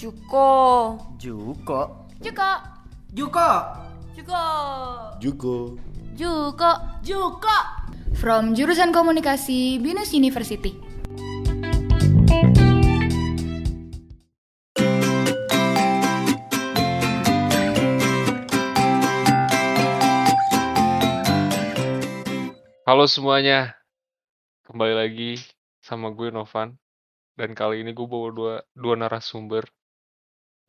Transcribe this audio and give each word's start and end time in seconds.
Juko. 0.00 0.96
Juko. 1.20 2.08
Juko. 2.24 2.50
Juko. 3.12 3.48
Juko. 4.16 4.44
Juko. 5.20 5.76
Juko. 6.16 6.70
Juko. 7.04 7.56
From 8.16 8.56
jurusan 8.56 8.96
komunikasi 8.96 9.76
Binus 9.76 10.16
University. 10.16 10.72
Halo 22.88 23.04
semuanya, 23.04 23.76
kembali 24.64 24.96
lagi 24.96 25.36
sama 25.84 26.08
gue 26.16 26.32
Novan 26.32 26.80
dan 27.36 27.52
kali 27.52 27.84
ini 27.84 27.92
gue 27.92 28.08
bawa 28.08 28.28
dua, 28.32 28.54
dua 28.72 28.96
narasumber 28.96 29.68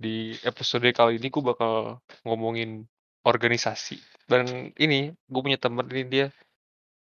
di 0.01 0.33
episode 0.41 0.89
kali 0.89 1.21
ini 1.21 1.29
gue 1.29 1.43
bakal 1.45 2.01
ngomongin 2.25 2.89
organisasi. 3.21 4.01
Dan 4.25 4.73
ini 4.81 5.13
gue 5.13 5.41
punya 5.45 5.61
temen 5.61 5.85
ini 5.93 6.03
dia 6.09 6.25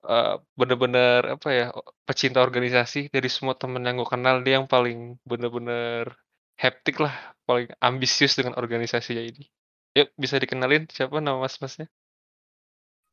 uh, 0.03 0.35
bener-bener 0.59 1.39
apa 1.39 1.49
ya 1.55 1.67
pecinta 2.03 2.43
organisasi 2.43 3.07
dari 3.07 3.29
semua 3.31 3.55
temen 3.55 3.79
yang 3.87 3.95
gue 4.03 4.09
kenal. 4.11 4.43
Dia 4.43 4.59
yang 4.59 4.67
paling 4.67 5.15
bener-bener 5.23 6.11
hektik 6.59 6.99
lah 6.99 7.15
paling 7.47 7.71
ambisius 7.79 8.35
dengan 8.35 8.59
organisasinya 8.59 9.23
ini. 9.23 9.47
Yuk 9.95 10.11
bisa 10.19 10.35
dikenalin 10.35 10.83
siapa 10.91 11.23
nama 11.23 11.39
mas-masnya? 11.39 11.87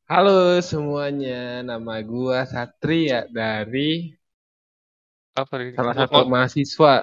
Halo 0.09 0.57
semuanya, 0.65 1.61
nama 1.61 2.01
gua 2.01 2.41
Satria 2.41 3.29
dari 3.29 4.09
apa 5.37 5.53
nih? 5.53 5.77
salah 5.77 5.93
Oh, 5.93 5.99
satu 6.01 6.17
oh, 6.17 6.25
mahasiswa 6.25 6.93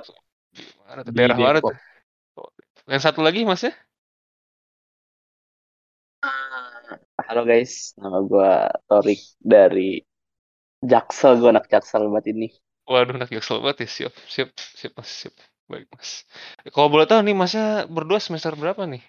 di 1.06 1.12
daerah 1.14 1.38
mana 1.38 1.58
tuh 1.62 1.85
yang 2.90 3.02
satu 3.02 3.20
lagi 3.26 3.42
mas 3.46 3.62
ya 3.66 3.72
Halo 7.26 7.40
guys, 7.50 7.92
nama 8.00 8.18
gue 8.30 8.50
Torik 8.88 9.20
dari 9.52 10.00
Jaksel, 10.90 11.32
gue 11.40 11.50
anak 11.54 11.66
Jaksel 11.72 12.02
banget 12.12 12.26
ini. 12.34 12.46
Waduh, 12.92 13.14
anak 13.18 13.30
jaksel 13.34 13.58
banget 13.64 13.78
ya. 13.82 13.88
Siap, 13.96 14.14
siap, 14.34 14.48
siap, 14.78 14.92
mas, 14.98 15.10
siap. 15.20 15.34
Baik, 15.70 15.86
mas. 15.94 16.10
Kalau 16.74 16.88
boleh 16.92 17.06
tahu 17.10 17.20
nih, 17.26 17.34
masnya 17.40 17.64
berdua 17.96 18.18
semester 18.22 18.52
berapa 18.62 18.82
nih? 18.92 19.02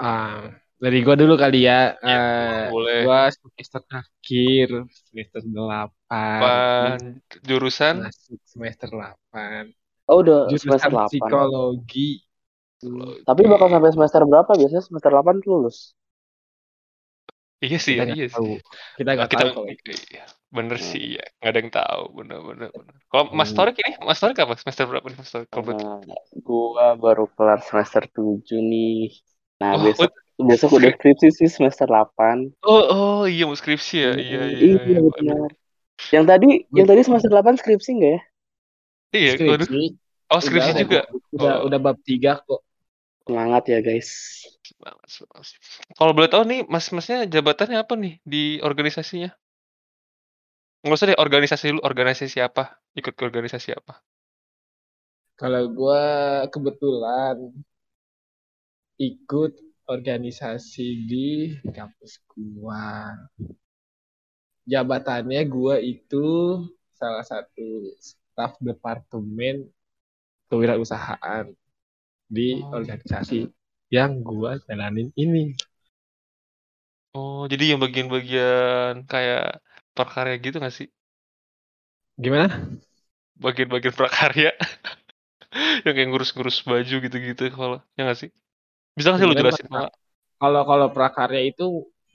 Ah, 0.00 0.50
dari 0.82 0.96
gua 1.04 1.14
dulu 1.20 1.34
kali 1.42 1.56
ya. 1.68 1.72
Ya, 2.02 2.12
Eh, 2.12 2.66
boleh. 2.70 3.00
gua 3.02 3.18
semester 3.36 3.82
akhir, 3.98 4.68
semester 5.08 5.42
8. 5.54 5.90
Pan 6.40 7.00
jurusan? 7.48 7.96
Masuk 7.96 8.40
semester 8.52 8.88
8. 8.90 9.66
Oh 10.12 10.18
udah 10.22 10.38
semester 10.62 10.90
Jurusan 10.90 10.94
8. 10.96 11.34
psikologi. 11.42 12.08
Tapi 13.28 13.42
bakal 13.52 13.68
sampai 13.74 13.90
semester 13.94 14.22
berapa? 14.30 14.52
Biasanya 14.60 14.82
semester 14.86 15.10
8 15.14 15.34
tuh 15.42 15.48
lulus. 15.54 15.76
Iya 17.64 17.76
sih, 17.86 17.94
Kita 17.94 18.04
ya, 18.08 18.14
iya 18.14 18.24
sih. 18.36 18.42
tahu. 18.42 18.50
Kita 18.98 19.10
nggak 19.16 19.30
kita, 19.32 19.44
tahu 19.54 19.62
iya, 20.12 20.22
bener 20.56 20.78
sih, 20.90 21.02
ya. 21.16 21.22
Nggak 21.38 21.50
ada 21.50 21.58
yang 21.62 21.72
tahu, 21.78 22.02
bener, 22.18 22.38
bener, 22.48 22.68
bener. 22.78 22.94
Kalau 23.10 23.24
Mas 23.38 23.50
Hmm. 23.50 23.56
Torik 23.56 23.74
ini, 23.82 23.90
Mas 24.08 24.18
Torik 24.22 24.36
apa? 24.44 24.54
Semester 24.60 24.84
berapa 24.90 25.06
nih, 25.10 25.18
Mas 25.20 25.30
Torik? 25.34 25.48
Nah, 25.68 26.00
gue 26.46 26.86
baru 27.04 27.24
kelar 27.36 27.60
semester 27.68 28.02
7 28.16 28.58
nih. 28.72 28.96
Nah, 29.60 29.72
Oh, 29.74 29.78
besok 29.84 30.10
besok 30.48 30.70
udah 30.78 30.90
skripsi 30.96 31.28
sih 31.38 31.48
semester 31.56 31.86
8. 31.92 32.36
oh, 32.66 32.82
oh, 32.92 33.16
iya 33.32 33.42
mau 33.48 33.56
skripsi 33.60 33.94
ya, 34.04 34.10
iya, 34.24 34.38
iya, 34.54 34.64
Iya, 34.64 34.78
iya. 34.88 34.98
Waduh. 35.10 35.12
benar. 35.14 35.50
Yang 36.14 36.24
tadi, 36.30 36.48
yang 36.78 36.86
tadi 36.90 37.00
semester 37.06 37.30
8 37.32 37.54
skripsi 37.60 37.90
nggak 37.98 38.12
ya? 38.16 38.20
Iya, 39.12 39.32
waduh. 39.48 39.68
Oh, 40.32 40.40
skripsi 40.40 40.72
udah, 40.72 40.80
juga. 40.80 41.00
udah, 41.36 41.54
Oh. 41.60 41.66
udah 41.68 41.78
bab 41.78 41.98
3 42.00 42.40
kok. 42.40 42.60
Semangat 43.22 43.62
ya 43.70 43.78
guys. 43.84 44.08
Semangat, 44.66 45.08
semangat. 45.12 45.46
Kalau 45.94 46.12
boleh 46.16 46.30
tahu 46.32 46.42
nih, 46.48 46.60
mas-masnya 46.66 47.28
jabatannya 47.28 47.78
apa 47.78 47.94
nih 47.94 48.18
di 48.26 48.58
organisasinya? 48.64 49.30
Nggak 50.82 50.96
usah 50.98 51.06
deh, 51.14 51.18
organisasi 51.20 51.64
dulu. 51.70 51.80
Organisasi 51.86 52.38
apa? 52.42 52.74
Ikut 52.98 53.14
ke 53.14 53.22
organisasi 53.22 53.78
apa? 53.78 54.02
Kalau 55.38 55.70
gua 55.70 56.02
kebetulan 56.50 57.38
ikut 58.98 59.52
organisasi 59.86 60.86
di 61.06 61.28
kampus 61.70 62.18
gua. 62.26 63.14
Jabatannya 64.66 65.42
gua 65.46 65.78
itu 65.78 66.58
salah 66.98 67.22
satu 67.26 67.94
staf 67.98 68.58
departemen 68.58 69.70
kewirausahaan 70.52 71.46
di 72.36 72.48
Oh. 72.50 72.78
organisasi 72.78 73.38
yang 73.96 74.12
gua 74.28 74.52
jalanin 74.68 75.08
ini. 75.24 75.56
Oh, 77.18 77.38
jadi 77.52 77.64
yang 77.70 77.80
bagian-bagian 77.84 78.94
kayak 79.12 79.40
prakarya 79.94 80.34
gitu 80.44 80.56
nggak 80.60 80.74
sih? 80.78 80.88
Gimana? 82.18 82.70
Bagian-bagian 83.44 83.92
prakarya 83.98 84.50
yang 85.84 85.94
kayak 85.96 86.08
ngurus-ngurus 86.10 86.58
baju 86.68 86.94
gitu-gitu 87.04 87.42
kalau 87.56 87.76
ya 87.96 88.00
nggak 88.06 88.18
sih? 88.20 88.30
Bisa 88.96 89.08
nggak 89.10 89.20
sih 89.22 89.28
lu 89.30 89.36
jelasin 89.40 89.66
Pak? 89.74 89.86
Kalau 90.40 90.62
kalau 90.70 90.88
prakarya 90.96 91.40
itu 91.50 91.62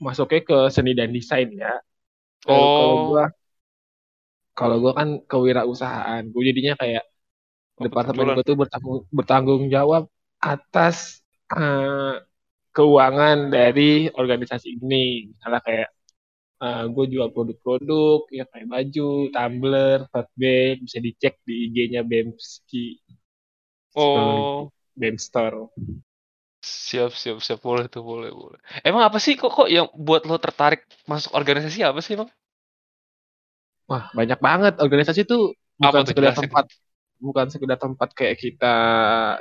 masuknya 0.04 0.40
ke 0.48 0.56
seni 0.74 0.90
dan 0.98 1.10
desain 1.16 1.48
ya. 1.62 1.72
Kalau 2.46 2.66
kalau 2.76 2.96
Oh, 2.96 3.08
gua 3.08 3.22
kalau 4.58 4.76
gua 4.82 4.92
kan 4.98 5.08
kewirausahaan, 5.30 6.22
gua 6.32 6.42
jadinya 6.48 6.74
kayak 6.80 7.02
oh, 7.78 7.84
departemen 7.86 8.26
gue 8.36 8.44
tuh 8.44 8.56
bertanggung, 8.58 9.00
bertanggung 9.10 9.62
jawab 9.70 10.02
atas 10.38 11.22
eh, 11.54 12.14
keuangan 12.74 13.50
dari 13.50 14.10
organisasi 14.10 14.68
ini. 14.78 15.32
Misalnya 15.34 15.62
kayak 15.62 15.88
gue 16.90 17.04
jual 17.14 17.30
produk-produk 17.30 18.26
ya 18.34 18.42
kayak 18.50 18.66
baju, 18.66 19.30
tumbler, 19.30 19.98
tote 20.10 20.32
bag, 20.34 20.82
bisa 20.82 20.98
dicek 20.98 21.38
di 21.46 21.70
IG-nya 21.70 22.02
BEMSKI 22.02 22.98
Oh, 23.98 24.70
BEM 24.94 25.16
Store. 25.18 25.70
siap, 26.62 27.14
siap, 27.14 27.38
siap. 27.42 27.58
Boleh 27.62 27.90
tuh, 27.90 28.02
boleh, 28.06 28.30
boleh. 28.30 28.60
Emang 28.86 29.02
apa 29.06 29.18
sih 29.18 29.34
kok 29.34 29.50
kok 29.50 29.68
yang 29.70 29.90
buat 29.94 30.22
lo 30.28 30.38
tertarik 30.38 30.86
masuk 31.10 31.34
organisasi 31.34 31.82
apa 31.82 31.98
sih, 31.98 32.14
Bang? 32.14 32.30
Wah, 33.88 34.12
banyak 34.12 34.38
banget 34.38 34.74
organisasi 34.78 35.24
tuh 35.24 35.56
Apa 35.80 36.02
bukan 36.02 36.02
tuh 36.04 36.08
sekedar 36.12 36.34
tempat 36.36 36.64
bukan 37.26 37.46
sekedar 37.52 37.78
tempat 37.84 38.08
kayak 38.18 38.36
kita 38.44 38.66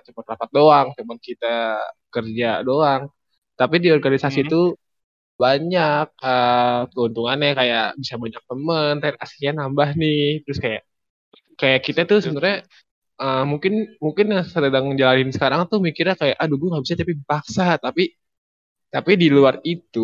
cuma 0.05 0.21
rapat 0.29 0.49
doang, 0.57 0.87
cuma 0.97 1.13
kita 1.27 1.47
kerja 2.13 2.47
doang. 2.67 3.01
Tapi 3.59 3.75
di 3.83 3.89
organisasi 3.95 4.37
Hmm. 4.37 4.47
itu 4.47 4.55
banyak 5.43 6.05
eh, 6.25 6.79
keuntungannya 6.93 7.49
kayak 7.59 7.83
bisa 8.01 8.15
banyak 8.23 8.43
temen, 8.49 8.93
relasinya 9.05 9.51
nambah 9.65 9.89
nih. 10.01 10.21
Terus 10.45 10.59
kayak 10.65 10.81
kayak 11.59 11.81
kita 11.87 12.01
tuh 12.09 12.19
sebenarnya 12.23 12.57
eh, 13.23 13.43
mungkin 13.51 13.73
mungkin 14.05 14.25
yang 14.33 14.45
sedang 14.47 14.87
jalanin 15.01 15.31
sekarang 15.35 15.61
tuh 15.71 15.79
mikirnya 15.87 16.15
kayak 16.21 16.37
aduh 16.41 16.57
gue 16.61 16.69
nggak 16.71 16.83
bisa 16.85 16.95
tapi 17.01 17.13
paksa. 17.29 17.63
Tapi 17.85 18.03
tapi 18.93 19.11
di 19.21 19.27
luar 19.35 19.55
itu 19.67 19.99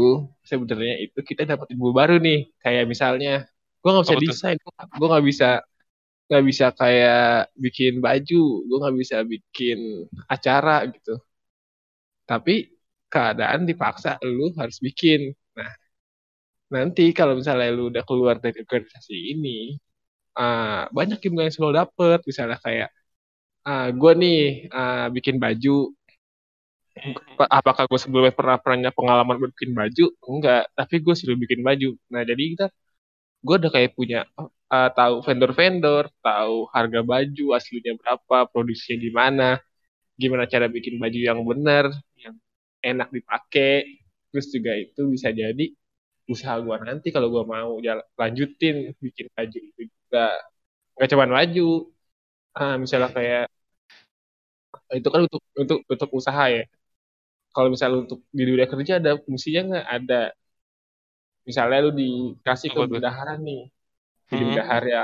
sebenarnya 0.49 0.93
itu 1.05 1.19
kita 1.29 1.43
dapat 1.51 1.67
ilmu 1.73 1.89
baru 1.99 2.13
nih. 2.25 2.37
Kayak 2.63 2.83
misalnya 2.93 3.31
gue 3.81 3.89
nggak 3.93 4.05
bisa 4.07 4.17
Apa 4.17 4.23
desain, 4.25 4.57
gue 4.97 5.07
nggak 5.11 5.25
bisa 5.31 5.45
nggak 6.27 6.43
bisa 6.49 6.65
kayak 6.79 7.19
bikin 7.63 7.93
baju, 8.05 8.35
gue 8.67 8.77
nggak 8.81 8.97
bisa 9.01 9.17
bikin 9.31 9.79
acara 10.33 10.71
gitu. 10.93 11.11
Tapi 12.29 12.55
keadaan 13.13 13.61
dipaksa 13.69 14.11
lu 14.27 14.45
harus 14.59 14.77
bikin. 14.85 15.21
Nah, 15.57 15.71
nanti 16.73 17.03
kalau 17.17 17.33
misalnya 17.39 17.69
lu 17.77 17.83
udah 17.91 18.03
keluar 18.09 18.35
dari 18.43 18.57
organisasi 18.65 19.15
ini, 19.33 19.49
ah, 20.39 20.89
banyak 20.97 21.19
yang 21.25 21.53
selalu 21.53 21.73
dapet. 21.81 22.19
Misalnya 22.29 22.57
kayak, 22.65 22.89
ah, 23.69 23.87
gue 23.99 24.11
nih 24.21 24.35
ah, 24.77 25.07
bikin 25.15 25.37
baju, 25.43 25.71
apakah 27.57 27.83
gue 27.89 27.99
sebelumnya 27.99 28.33
pernah 28.35 28.57
pernah 28.61 28.91
pengalaman 28.93 29.37
bikin 29.53 29.71
baju? 29.79 30.05
Enggak, 30.29 30.61
tapi 30.77 30.95
gue 31.05 31.15
sudah 31.17 31.35
bikin 31.37 31.61
baju. 31.67 31.89
Nah, 32.13 32.21
jadi 32.29 32.41
kita, 32.53 32.65
gue 33.45 33.55
udah 33.61 33.71
kayak 33.75 33.91
punya 33.99 34.17
ah, 34.73 34.89
tahu 34.97 35.15
vendor-vendor, 35.27 36.03
tahu 36.23 36.55
harga 36.75 36.99
baju 37.11 37.43
aslinya 37.57 37.93
berapa, 38.01 38.37
produksinya 38.51 38.97
di 39.05 39.11
mana, 39.19 39.45
gimana 40.21 40.45
cara 40.53 40.67
bikin 40.75 40.95
baju 41.03 41.19
yang 41.29 41.39
benar, 41.51 41.85
yang 42.23 42.35
enak 42.85 43.09
dipakai. 43.17 43.99
Terus 44.31 44.47
juga 44.55 44.71
itu 44.79 45.01
bisa 45.15 45.29
jadi 45.33 45.65
usaha 46.31 46.55
gua 46.65 46.77
nanti 46.83 47.09
kalau 47.15 47.27
gua 47.33 47.43
mau 47.47 47.71
jala- 47.85 48.07
lanjutin 48.21 48.93
bikin 49.03 49.27
baju 49.35 49.57
itu 49.69 49.81
juga. 49.91 50.25
Nggak 50.97 51.09
cuma 51.13 51.25
baju. 51.37 51.63
Ah, 52.57 52.75
misalnya 52.81 53.09
kayak 53.17 53.43
itu 54.99 55.07
kan 55.13 55.19
untuk 55.27 55.41
untuk 55.61 55.77
untuk 55.93 56.09
usaha 56.19 56.43
ya. 56.55 56.63
Kalau 57.55 57.69
misalnya 57.73 57.97
untuk 58.05 58.19
di 58.37 58.43
dunia 58.49 58.67
kerja 58.71 58.93
ada 59.01 59.11
fungsinya 59.25 59.61
nggak? 59.69 59.85
Ada 59.97 60.19
misalnya 61.47 61.77
lu 61.85 61.91
dikasih 62.01 62.69
ke 62.75 62.79
bendahara 62.91 63.33
nih 63.39 63.61
jadi 64.31 64.43
Hmm. 64.43 64.49
bendahara 64.49 65.01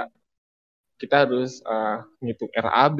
kita 1.01 1.15
harus 1.25 1.63
ah, 1.63 2.03
ngitung 2.23 2.51
RAB 2.51 2.99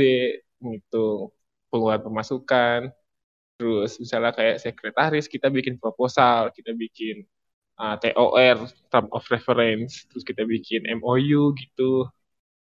ngitung 0.63 1.31
pengeluaran 1.69 2.03
pemasukan. 2.07 2.79
Terus 3.59 3.91
misalnya 4.03 4.31
kayak 4.37 4.57
sekretaris 4.63 5.25
kita 5.27 5.47
bikin 5.51 5.75
proposal, 5.83 6.51
kita 6.55 6.71
bikin 6.75 7.27
uh, 7.81 7.95
TOR 8.01 8.57
term 8.91 9.05
of 9.11 9.23
reference, 9.31 10.07
terus 10.09 10.23
kita 10.23 10.43
bikin 10.47 10.87
MOU 10.99 11.51
gitu, 11.59 12.07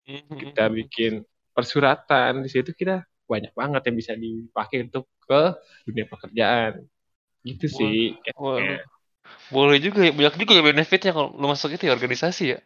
Mhm, 0.07 0.39
kita 0.39 0.63
bikin 0.71 1.13
persuratan 1.53 2.45
di 2.45 2.49
situ 2.53 2.71
kita 2.73 3.03
banyak 3.27 3.51
banget 3.53 3.81
yang 3.91 3.97
bisa 3.97 4.13
dipakai 4.15 4.77
untuk 4.87 5.05
ke 5.27 5.41
dunia 5.85 6.05
pekerjaan. 6.09 6.73
Gitu 7.45 7.67
sih. 7.69 7.95
Waduh. 8.15 8.23
kayaknya. 8.23 8.96
Boleh 9.55 9.77
juga 9.85 9.99
ya, 10.07 10.11
banyak 10.17 10.35
juga 10.41 10.51
ya 10.59 10.63
benefitnya 10.69 11.11
kalau 11.15 11.29
lu 11.39 11.45
masuk 11.53 11.69
itu 11.75 11.83
ya 11.87 11.93
organisasi 11.97 12.43
ya. 12.53 12.57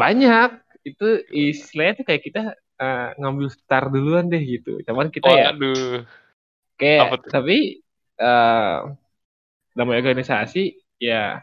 Banyak. 0.00 0.48
Itu 0.88 1.04
istilahnya 1.28 1.92
tuh 2.00 2.04
kayak 2.08 2.22
kita 2.26 2.40
uh, 2.82 3.08
ngambil 3.20 3.46
star 3.56 3.84
duluan 3.92 4.24
deh 4.32 4.40
gitu. 4.52 4.70
Cuman 4.86 5.06
kita 5.14 5.28
ya 5.40 5.46
Waduh. 5.52 6.06
kayak 6.78 7.06
Apa 7.06 7.14
tuh? 7.22 7.32
tapi 7.34 7.54
uh, 8.22 8.94
namanya 9.76 9.98
organisasi 10.04 10.60
ya 11.00 11.40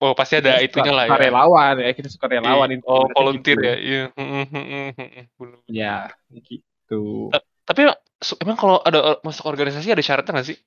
Oh, 0.00 0.12
pasti 0.16 0.34
ada 0.40 0.50
kita 0.64 0.64
itunya 0.64 0.92
lah 0.96 1.06
ya. 1.12 1.16
relawan 1.22 1.74
ya 1.84 1.90
kita 1.98 2.08
suka 2.14 2.26
relawan 2.32 2.70
Iya. 2.72 2.76
itu 2.76 2.88
Oh, 2.88 3.04
volunteer 3.14 3.58
gitu. 3.58 3.66
ya. 3.68 3.74
Iya. 3.88 4.02
Ya, 5.78 6.10
gitu. 6.48 6.94
Ta- 7.32 7.44
Tapi 7.68 7.80
emang 8.42 8.56
kalau 8.58 8.76
ada 8.88 9.18
masuk 9.26 9.44
organisasi 9.52 9.88
ada 9.94 10.02
syaratnya 10.02 10.32
nggak 10.34 10.48
sih? 10.50 10.58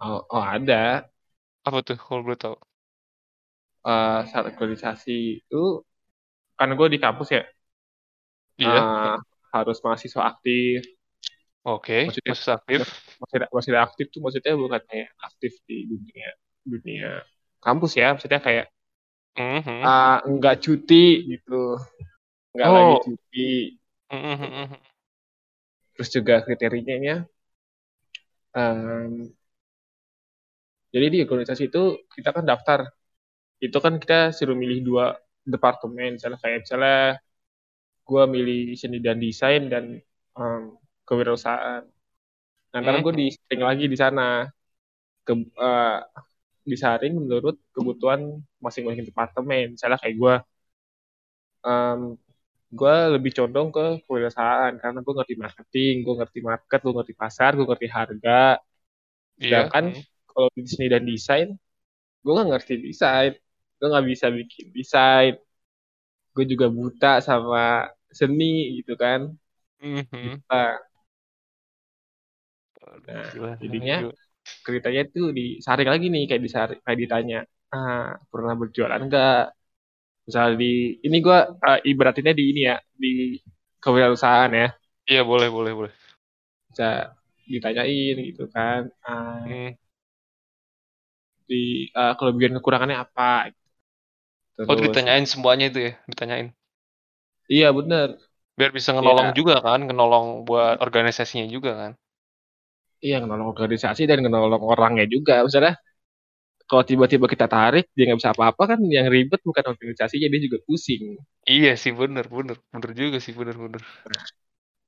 Oh, 0.00 0.24
oh 0.32 0.44
ada 0.44 1.04
Apa 1.66 1.78
tuh 1.84 1.96
kalau 2.00 2.24
boleh 2.24 2.40
tahu? 2.40 2.56
uh, 3.84 4.24
syarat 4.28 4.52
organisasi 4.56 5.44
itu 5.44 5.62
karena 6.56 6.72
gue 6.76 6.88
di 6.92 6.98
kampus 7.00 7.28
ya 7.36 7.42
Iya. 8.60 8.80
uh, 8.80 9.16
harus 9.56 9.80
mahasiswa 9.80 10.20
aktif. 10.36 10.84
Oke, 11.64 12.08
maksudnya- 12.08 12.32
masih 12.36 12.52
aktif. 12.56 12.78
Maksudnya, 13.20 13.48
maksudnya 13.52 13.80
aktif 13.84 14.06
tuh 14.12 14.20
maksudnya 14.24 14.52
bukan 14.56 14.80
kayak 14.88 15.08
aktif 15.20 15.52
di 15.68 15.76
dunia 15.88 16.28
dunia 16.64 17.10
kampus 17.60 17.92
ya, 17.96 18.12
maksudnya 18.16 18.40
kayak 18.40 18.66
Mhm. 19.36 19.80
uh, 19.84 20.18
nggak 20.28 20.56
cuti 20.60 21.04
gitu, 21.28 21.80
nggak 22.52 22.68
Oh. 22.68 22.74
lagi 22.76 22.96
cuti. 23.08 23.48
Mhm, 24.12 24.36
mhm. 24.44 24.78
Terus 25.96 26.08
juga 26.12 26.34
kriterianya 26.44 27.24
um, 28.56 29.28
jadi 30.94 31.06
di 31.14 31.18
organisasi 31.24 31.62
itu 31.70 31.80
kita 32.16 32.30
kan 32.36 32.44
daftar 32.50 32.80
itu 33.66 33.78
kan 33.84 33.94
kita 34.02 34.14
suruh 34.36 34.56
milih 34.62 34.78
dua 34.88 35.04
departemen 35.54 36.08
misalnya 36.16 36.38
kayak 36.44 36.58
misalnya 36.66 36.94
gue 38.08 38.22
milih 38.34 38.58
seni 38.80 38.98
dan 39.06 39.16
desain 39.22 39.62
dan 39.72 39.84
um, 40.38 40.62
kewirausahaan 41.06 41.82
nah 42.72 42.78
ntar 42.82 42.96
gue 43.04 43.12
Mhm. 43.12 43.20
disaring 43.20 43.62
lagi 43.68 43.84
di 43.92 43.98
sana 44.04 44.22
ke 45.26 45.32
uh, 45.60 45.98
disaring 46.72 47.14
menurut 47.22 47.56
kebutuhan 47.74 48.20
masing-masing 48.64 49.06
departemen 49.10 49.74
misalnya 49.76 49.98
kayak 50.02 50.16
gue 50.22 50.34
um, 51.66 52.00
gue 52.78 52.94
lebih 53.18 53.32
condong 53.38 53.68
ke 53.76 53.82
kewirausahaan 54.06 54.72
karena 54.82 54.98
gue 55.04 55.14
ngerti 55.18 55.34
marketing 55.44 55.94
gue 56.06 56.14
ngerti 56.20 56.38
market 56.50 56.78
gue 56.84 56.94
ngerti 56.98 57.14
pasar 57.22 57.50
gue 57.58 57.66
ngerti 57.70 57.88
harga 57.98 58.32
Iya. 59.38 59.48
sedangkan 59.48 59.84
mhm. 59.84 60.09
Kalau 60.34 60.48
di 60.56 60.62
seni 60.72 60.86
dan 60.92 61.02
desain 61.10 61.48
gue 62.22 62.32
nggak 62.34 62.48
ngerti 62.52 62.74
desain. 62.88 63.32
Gue 63.78 63.86
nggak 63.92 64.06
bisa 64.12 64.26
bikin 64.38 64.66
desain. 64.78 65.34
Gue 66.34 66.44
juga 66.52 66.66
buta 66.78 67.12
sama 67.28 67.62
seni 68.18 68.44
gitu 68.78 68.92
kan. 69.02 69.20
Mhm. 69.80 70.42
nah 70.50 70.78
Nah, 73.08 73.28
jadinya 73.62 73.96
ceritanya 74.66 75.02
tuh 75.14 75.26
disaring 75.38 75.88
lagi 75.92 76.06
nih 76.14 76.22
kayak 76.28 76.42
disaring 76.46 76.80
kayak 76.84 76.98
ditanya 77.02 77.38
ah 77.74 78.16
pernah 78.30 78.54
berjualan 78.60 79.00
nggak? 79.08 79.40
Misalnya 80.26 80.54
di 80.62 80.72
ini 81.06 81.16
gue 81.26 81.38
ibaratinnya 81.90 82.34
di 82.40 82.44
ini 82.52 82.60
ya 82.70 82.76
di 83.02 83.10
kewirausahaan 83.82 84.52
ya. 84.54 84.68
Iya, 85.10 85.22
boleh, 85.26 85.48
boleh, 85.50 85.72
boleh. 85.78 85.92
bisa 86.70 86.88
ditanyain 87.50 88.14
gitu 88.30 88.44
kan. 88.54 88.82
Ah, 89.06 89.42
Hmm. 89.46 89.74
Di 91.50 91.56
ah, 91.98 92.12
kelebihan 92.18 92.54
kekurangannya 92.58 92.98
apa 93.04 93.22
Oh, 94.70 94.76
terus 94.76 94.80
ditanyain 94.84 95.26
semuanya 95.32 95.64
itu 95.70 95.78
ya, 95.86 95.92
ditanyain. 96.10 96.48
iya 97.52 97.68
bener 97.76 98.08
Biar 98.58 98.70
bisa 98.76 98.90
ngenolong 98.94 99.28
Iya. 99.28 99.36
juga 99.38 99.54
kan, 99.66 99.80
ngenolong 99.86 100.26
buat 100.48 100.76
organisasinya 100.86 101.46
juga 101.54 101.70
kan. 101.80 101.92
Iya, 103.06 103.14
ngenolong 103.20 103.48
organisasi 103.54 104.02
dan 104.10 104.18
ngenolong 104.24 104.62
orangnya 104.72 105.04
juga. 105.14 105.32
Misalnya, 105.46 105.72
kalau 106.68 106.84
tiba-tiba 106.90 107.26
kita 107.34 107.46
tarik, 107.56 107.84
dia 107.96 108.04
nggak 108.06 108.20
bisa 108.22 108.32
apa-apa 108.34 108.62
kan 108.76 108.80
yang 108.96 109.06
ribet 109.14 109.40
bukan 109.48 109.64
organisasinya, 109.72 110.28
dia 110.32 110.40
juga 110.46 110.58
pusing. 110.66 111.04
Iya 111.54 111.70
sih, 111.82 111.92
bener, 112.00 112.24
bener. 112.36 112.56
Bener 112.72 112.90
juga 113.00 113.16
sih, 113.24 113.32
bener, 113.38 113.56
bener. 113.64 113.82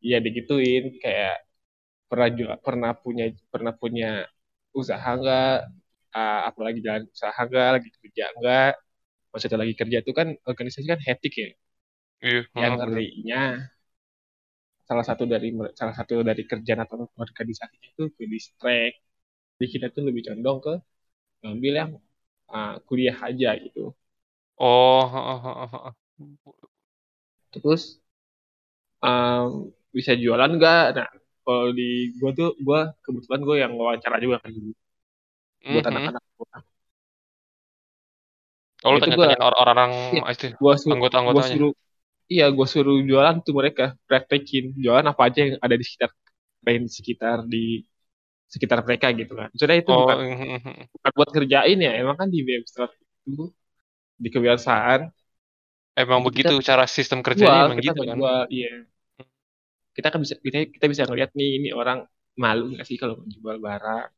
Iya, 0.04 0.16
digituin. 0.24 0.82
Kayak 1.02 1.32
pernah 2.10 2.28
juga, 2.38 2.54
pernah 2.66 2.90
punya 3.04 3.24
pernah 3.52 3.72
punya 3.82 4.06
usaha 4.80 5.08
nggak? 5.20 5.50
Ah, 6.12 6.48
apalagi 6.48 6.78
jalan 6.84 7.08
usaha 7.08 7.40
nggak? 7.48 7.68
Lagi 7.76 7.88
kerja 8.00 8.24
nggak? 8.36 8.72
Maksudnya 9.32 9.58
lagi 9.64 9.74
kerja 9.80 9.96
itu 10.04 10.12
kan 10.12 10.28
organisasi 10.44 10.86
kan 10.92 11.00
hektik 11.00 11.34
ya. 11.40 11.48
Iya. 12.22 12.40
Yang 12.54 12.72
ngerinya 12.78 13.42
salah 14.88 15.04
satu 15.08 15.24
dari 15.24 15.48
salah 15.78 15.94
satu 15.96 16.20
dari 16.20 16.42
kerjaan 16.44 16.80
atau 16.84 17.08
organisasinya 17.16 17.88
itu 17.96 18.04
ke 18.12 18.24
distract. 18.28 18.96
Jadi 19.56 19.66
kita 19.72 19.86
tuh 19.94 20.02
lebih 20.08 20.22
condong 20.28 20.58
ke 20.60 20.74
ngambil 21.42 21.72
yang 21.80 21.90
ah, 22.52 22.76
kuliah 22.86 23.16
aja 23.28 23.56
gitu. 23.64 23.96
Oh. 24.60 25.08
Terus 27.52 28.00
um, 29.02 29.72
bisa 29.92 30.12
jualan 30.16 30.50
nggak? 30.56 30.84
Nah, 30.96 31.08
kalau 31.44 31.68
di 31.74 32.14
gua 32.16 32.30
tuh 32.38 32.48
gua 32.62 32.80
kebetulan 33.04 33.40
gue 33.48 33.56
yang 33.58 33.72
wawancara 33.76 34.16
juga 34.22 34.36
kan 34.44 34.52
buat 35.72 35.84
Mhm. 35.84 35.88
anak-anak 35.90 36.22
gua. 36.38 36.58
Oh, 38.84 38.90
lu 38.94 38.98
tanya-tanya 39.02 39.36
or- 39.46 39.58
orang 39.62 39.92
Iya. 40.12 40.22
itu 40.32 40.90
gua 41.30 41.42
anggota-anggotanya. 41.42 41.44
suruh 41.48 41.70
iya 42.32 42.44
gua 42.56 42.66
suruh 42.74 42.96
jualan 43.10 43.36
tuh 43.46 43.54
mereka 43.60 43.82
praktekin 44.08 44.64
jualan 44.84 45.06
apa 45.12 45.22
aja 45.28 45.38
yang 45.46 45.56
ada 45.66 45.76
di 45.80 45.84
sekitar 45.88 46.10
di 46.66 46.88
sekitar 46.98 47.38
di 47.54 47.58
sekitar 48.54 48.78
mereka 48.86 49.06
gitu 49.20 49.32
kan. 49.40 49.48
Maksudnya 49.52 49.78
itu 49.82 49.92
Oh, 49.92 50.02
bukan 50.02 50.18
mhm, 50.18 50.42
mhm. 50.56 50.88
bukan 50.94 51.12
buat 51.18 51.30
kerjain 51.36 51.78
ya, 51.86 51.90
emang 52.02 52.16
kan 52.20 52.28
di 52.34 52.40
website 52.50 52.94
itu 53.30 53.42
di 54.24 54.28
kebiasaan 54.34 55.00
emang 56.02 56.20
Jadi 56.20 56.28
begitu 56.28 56.52
kita 56.52 56.52
cara 56.68 56.84
sistem 56.96 57.20
kerjanya 57.26 57.58
jual, 57.58 57.66
emang 57.66 57.78
kita 57.78 57.88
gitu 57.88 58.00
kan. 58.08 58.18
ngejual, 58.18 58.42
iya. 58.56 58.68
Kita 59.96 60.08
kan 60.12 60.20
bisa 60.24 60.34
kita, 60.46 60.56
kita 60.74 60.86
bisa 60.92 61.02
ngeliat 61.08 61.30
nih 61.38 61.48
ini 61.60 61.68
orang 61.80 61.98
malu 62.42 62.62
nggak 62.72 62.86
sih 62.88 62.96
kalau 63.02 63.14
menjual 63.20 63.56
barang. 63.66 64.08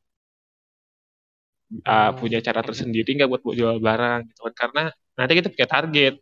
Uh, 1.83 2.11
punya 2.15 2.39
cara 2.39 2.63
tersendiri 2.63 3.19
nggak 3.19 3.31
buat 3.31 3.43
buat 3.43 3.57
jual 3.59 3.79
barang 3.83 4.31
gitu 4.31 4.41
kan? 4.47 4.55
Karena 4.55 4.83
nanti 5.19 5.33
kita 5.35 5.49
punya 5.51 5.69
target. 5.69 6.15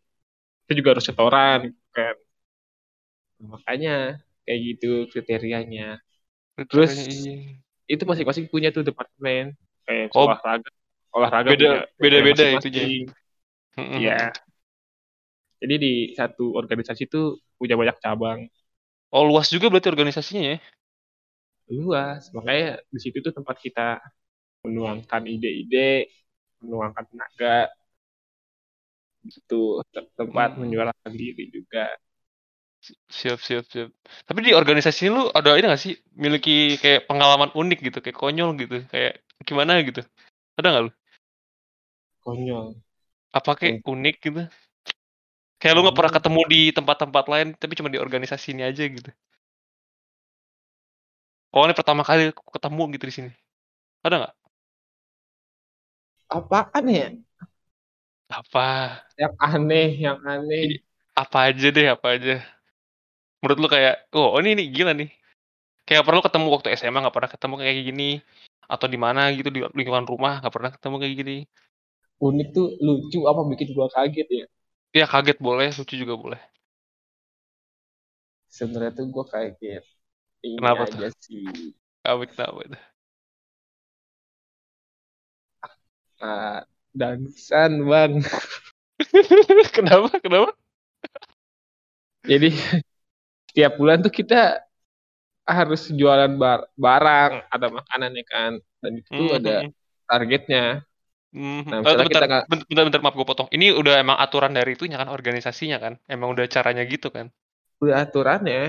Kita 0.64 0.72
juga 0.78 0.88
harus 0.96 1.04
setoran 1.04 1.58
gitu 1.68 1.82
kan. 1.92 2.14
Makanya 3.42 3.94
kayak 4.48 4.60
gitu 4.64 4.92
kriterianya. 5.12 6.00
Terus 6.68 6.92
iya. 7.08 7.58
itu 7.90 8.02
masing-masing 8.06 8.46
punya 8.48 8.72
tuh 8.72 8.86
departemen. 8.86 9.52
Kayak 9.84 10.14
Oh, 10.14 10.30
olahraga. 10.30 10.70
Olahraga 11.12 11.48
beda 11.52 11.70
punya 12.00 12.20
punya 12.20 12.20
itunya. 12.32 12.32
masing-masing 12.32 13.02
Mhm, 13.72 14.04
ya 14.04 14.28
jadi 15.62 15.74
di 15.78 15.92
satu 16.18 16.58
organisasi 16.58 17.06
itu 17.06 17.38
punya 17.54 17.78
banyak 17.78 17.94
cabang. 18.02 18.50
Oh, 19.14 19.22
luas 19.22 19.46
juga 19.46 19.70
berarti 19.70 19.94
organisasinya 19.94 20.42
ya. 20.42 20.58
luas. 21.70 22.28
Makanya 22.34 22.82
di 22.90 23.00
situ 23.00 23.22
tuh 23.22 23.30
tempat 23.30 23.56
kita 23.62 24.02
menuangkan 24.64 25.22
ide-ide 25.34 26.06
menuangkan 26.62 27.04
tenaga 27.10 27.54
itu 29.28 29.60
tempat 30.18 30.48
Hmm. 30.54 30.60
menyuarakan 30.62 31.12
diri 31.14 31.44
juga 31.54 31.84
Siap, 33.18 33.38
siap, 33.46 33.64
siap. 33.70 33.88
Tapi 34.26 34.38
di 34.42 34.50
organisasi 34.58 35.06
lu 35.14 35.30
ada 35.38 35.54
ini 35.54 35.70
gak 35.70 35.82
sih 35.84 35.94
miliki 36.18 36.74
kayak 36.82 37.06
pengalaman 37.06 37.50
unik 37.54 37.78
gitu, 37.86 37.98
kayak 38.02 38.18
konyol 38.18 38.50
gitu, 38.58 38.82
kayak 38.90 39.22
gimana 39.46 39.78
gitu? 39.86 40.02
Ada 40.58 40.68
nggak 40.72 40.84
lu? 40.86 40.92
konyol 42.24 42.66
Apa 43.38 43.50
kayak 43.58 43.84
unik 43.92 44.16
gitu? 44.24 44.42
Kayak 45.60 45.74
lu 45.74 45.80
nggak 45.86 45.96
pernah 45.98 46.12
ketemu 46.16 46.40
di 46.52 46.60
tempat-tempat 46.76 47.24
lain, 47.32 47.48
tapi 47.60 47.72
cuma 47.78 47.88
di 47.94 47.98
organisasi 48.04 48.46
ini 48.54 48.62
aja 48.70 48.82
gitu. 48.96 49.10
Oh 51.56 51.62
ini 51.66 51.74
pertama 51.78 52.02
kali 52.08 52.22
ketemu 52.54 52.82
gitu 52.96 53.04
di 53.08 53.14
sini. 53.16 53.30
Ada 54.06 54.16
nggak? 54.20 54.34
Apaan 56.38 56.84
ya 56.98 57.06
Apa? 58.28 58.64
yang 59.20 59.34
aneh 59.46 59.88
yang 60.04 60.18
aneh 60.32 60.62
Apa 61.22 61.38
aja 61.48 61.68
deh, 61.76 61.86
apa 61.94 62.06
aja. 62.16 62.34
Menurut 63.42 63.58
lu 63.62 63.68
kayak, 63.74 63.94
oh 64.14 64.38
ini 64.40 64.50
nih 64.58 64.66
gila 64.74 64.92
nih. 65.00 65.10
Kayak 65.88 66.04
perlu 66.06 66.20
ketemu 66.26 66.46
waktu 66.54 66.68
SMA 66.78 66.98
nggak 67.02 67.16
pernah 67.16 67.30
ketemu 67.34 67.54
kayak 67.60 67.76
gini 67.88 68.10
atau 68.74 68.86
di 68.88 68.98
mana 69.04 69.20
gitu 69.36 69.50
di 69.54 69.60
lingkungan 69.78 70.06
rumah 70.08 70.34
nggak 70.40 70.54
pernah 70.56 70.70
ketemu 70.74 70.96
kayak 71.02 71.14
gini. 71.20 71.36
Unik 72.26 72.48
tuh 72.56 72.66
lucu 72.86 73.20
apa 73.30 73.42
bikin 73.50 73.68
gua 73.76 73.86
kaget 73.94 74.28
ya. 74.38 74.44
Ya 74.98 75.04
kaget 75.12 75.38
boleh, 75.46 75.68
lucu 75.78 75.94
juga 76.02 76.14
boleh. 76.22 76.40
Sebenarnya 78.56 78.92
tuh 78.98 79.06
gua 79.14 79.24
kaget. 79.32 79.84
Ini 80.46 80.58
Kenapa 80.58 80.82
tuh? 80.92 81.02
aja 81.02 81.08
sih. 81.24 81.42
Kaget 82.04 82.30
kenapa 82.34 82.60
itu? 82.66 82.78
Nah, 86.22 86.64
dansan 86.98 87.72
bang. 87.90 88.12
kenapa? 89.76 90.08
Kenapa? 90.22 90.52
Jadi 92.26 92.48
tiap 93.54 93.72
bulan 93.80 93.98
tuh 94.04 94.12
kita 94.12 94.60
harus 95.56 95.80
jualan 95.98 96.32
bar 96.42 96.60
barang, 96.78 97.32
ada 97.54 97.66
makanan 97.78 98.10
ya 98.18 98.24
kan. 98.32 98.52
Dan 98.82 98.92
itu 99.02 99.10
Hmm, 99.10 99.36
ada 99.38 99.50
hmm, 99.60 99.72
targetnya. 100.08 100.82
hmm. 101.34 101.60
Nah, 101.70 101.78
Eh, 101.82 101.82
misalnya 101.84 102.06
bentar, 102.06 102.22
kita 102.22 102.26
bentar, 102.50 102.66
bentar, 102.68 102.84
bentar, 102.88 103.00
maaf 103.04 103.14
gue 103.18 103.26
potong. 103.28 103.48
Ini 103.56 103.66
udah 103.80 103.94
emang 104.04 104.18
aturan 104.24 104.52
dari 104.56 104.70
itunya 104.76 104.96
kan, 105.00 105.08
organisasinya 105.16 105.78
kan? 105.84 105.92
Emang 106.14 106.28
udah 106.34 106.46
caranya 106.54 106.82
gitu 106.88 107.08
kan? 107.16 107.26
Udah 107.82 107.96
aturannya. 108.04 108.60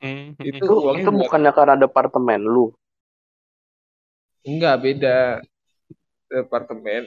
Hmm, 0.00 0.34
hmm, 0.38 0.48
Itu 0.50 0.64
Itu, 0.64 0.72
itu 0.98 1.10
bukannya 1.20 1.52
karena 1.58 1.74
departemen 1.84 2.40
lu. 2.54 2.66
enggak 4.48 4.74
beda 4.84 5.14
departemen 6.30 7.02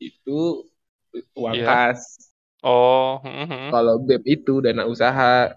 itu 0.00 0.66
uang 1.36 1.56
Iya. 1.56 1.66
kas. 1.66 2.00
Oh, 2.62 3.18
hmm, 3.24 3.46
hmm. 3.50 3.66
Kalau 3.72 3.94
BEM 4.06 4.22
itu 4.34 4.52
dana 4.64 4.82
usaha. 4.86 5.50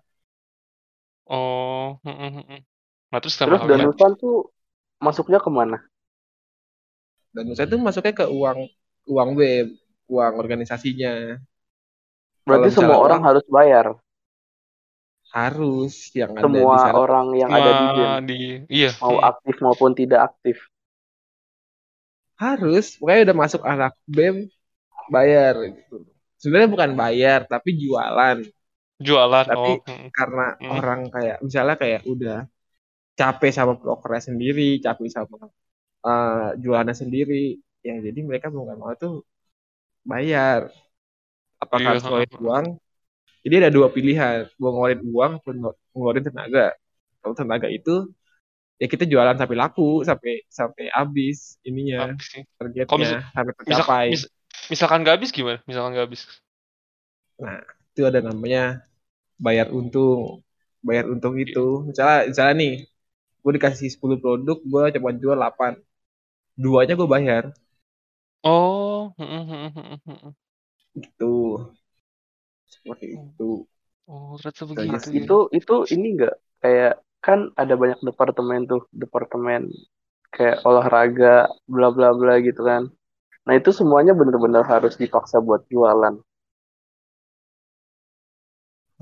Oh, 1.30 1.98
hmm, 2.06 2.16
hmm, 2.22 2.32
hmm. 2.50 2.60
Nah 3.14 3.20
terus 3.22 3.36
Terus 3.38 3.62
danusan 3.70 4.12
tuh 4.22 4.36
masuknya 5.06 5.40
ke 5.46 5.50
mana? 5.58 5.78
Dan 7.36 7.46
usaha 7.52 7.68
itu 7.70 7.78
masuknya 7.78 8.14
ke 8.20 8.26
uang 8.40 8.60
uang 9.14 9.30
BEM, 9.40 9.68
uang 10.14 10.34
organisasinya. 10.42 11.12
Berarti 12.48 12.70
Kalau 12.70 12.76
semua 12.76 12.98
orang 13.06 13.22
uang 13.22 13.26
harus 13.28 13.46
bayar. 13.56 13.86
harus 15.36 15.94
yang 16.20 16.32
ada 16.40 16.60
di 16.64 16.64
Semua 16.64 16.78
sana 16.80 17.02
orang 17.04 17.28
yang 17.42 17.52
ada 17.52 17.72
di 17.80 17.86
BEM. 17.96 18.14
Semua 18.16 18.28
di, 18.30 18.40
iya. 18.72 18.92
Mau 19.02 19.16
hmm. 19.20 19.30
aktif 19.30 19.56
maupun 19.66 19.92
tidak 20.00 20.22
aktif. 20.32 20.58
Harus. 22.44 22.84
Pokoknya 23.00 23.22
udah 23.32 23.38
masuk 23.44 23.62
anak 23.72 23.92
BEM 24.16 24.36
bayar 25.14 25.54
gitu. 25.76 25.96
Sebenarnya 26.42 26.70
bukan 26.76 26.92
bayar 27.02 27.40
tapi 27.54 27.70
jualan. 27.84 28.38
Jualan, 29.00 29.48
Tapi 29.50 29.70
oh. 29.70 29.80
hmm, 29.88 30.10
karena 30.18 30.44
hmm. 30.60 30.80
orang 30.80 31.00
kayak 31.14 31.38
misalnya 31.46 31.76
kayak 31.82 32.02
udah 32.14 32.36
capek 33.20 33.52
sama 33.58 33.74
prokernya 33.82 34.24
sendiri, 34.30 34.64
capek 34.86 35.10
sama 35.18 35.38
eh, 36.08 36.50
jualannya 36.64 36.96
sendiri, 37.04 37.36
ya 37.88 37.94
jadi 38.08 38.20
mereka 38.30 38.48
mau 38.54 38.64
nggak 38.68 38.80
mau 38.82 38.94
tuh 39.04 39.14
bayar. 40.12 40.62
Apakah 41.64 41.86
Iya, 41.86 41.96
harus 41.96 42.04
ngeluarin 42.06 42.34
uang? 42.46 42.66
Jadi 43.46 43.56
ada 43.62 43.72
dua 43.78 43.88
pilihan, 43.96 44.40
mau 44.62 44.70
ngeluarin 44.74 45.02
uang 45.14 45.32
atau 45.42 45.52
ngelu- 45.58 45.80
ngeluarin 45.96 46.26
tenaga. 46.30 46.66
Kalau 47.22 47.36
tenaga 47.40 47.68
itu 47.72 47.94
ya 48.82 48.86
kita 48.94 49.04
jualan 49.12 49.38
sampai 49.40 49.58
laku, 49.62 49.84
sampai 50.10 50.32
sampai 50.60 50.86
habis 50.98 51.38
ininya 51.68 52.00
Habis 52.00 52.26
sih. 52.32 52.44
Kalau 52.86 52.98
misal, 53.04 53.18
targetnya 53.18 53.32
sampai 53.36 53.54
misal, 53.70 53.86
tercapai. 53.86 54.08
mis- 54.12 54.30
misalkan 54.72 55.00
nggak 55.04 55.16
habis 55.20 55.32
gimana? 55.38 55.60
Misalkan 55.68 55.92
nggak 55.96 56.06
habis. 56.08 56.22
Nah, 57.44 57.60
itu 57.92 58.02
ada 58.10 58.20
namanya 58.30 58.62
bayar 59.46 59.68
untung. 59.80 60.22
Bayar 60.88 61.06
untung 61.14 61.36
Iya. 61.46 61.46
itu, 61.46 61.66
misalnya, 61.90 62.20
misalnya 62.32 62.56
nih, 62.64 62.74
gue 63.44 63.52
dikasih 63.58 63.90
10 63.96 64.18
produk, 64.24 64.58
gue 64.72 64.84
coba 64.96 65.10
jual 65.22 65.38
8. 65.40 65.74
Duanya 66.64 66.94
gue 67.00 67.10
bayar, 67.16 67.44
Oh, 68.46 69.14
gitu. 70.96 71.30
Seperti 72.74 73.06
itu. 73.18 73.50
Oh, 74.12 74.34
ternyata 74.42 74.64
Itu 74.72 74.82
begitu 74.82 75.08
sih. 75.08 75.22
ya. 75.26 75.26
Itu 75.26 75.38
itu 75.58 75.74
ini 75.96 76.08
enggak 76.16 76.34
kayak 76.62 76.94
kan 77.26 77.40
ada 77.62 77.74
banyak 77.82 78.00
departemen 78.10 78.60
tuh, 78.72 78.82
departemen 79.04 79.62
kayak 80.36 80.58
olahraga, 80.70 81.36
bla 81.74 81.88
bla 81.96 82.10
bla 82.20 82.34
gitu 82.48 82.62
kan. 82.72 82.84
Nah, 83.48 83.54
itu 83.60 83.72
semuanya 83.80 84.14
benar-benar 84.20 84.64
harus 84.74 84.94
dipaksa 85.02 85.38
buat 85.48 85.62
jualan. 85.74 86.16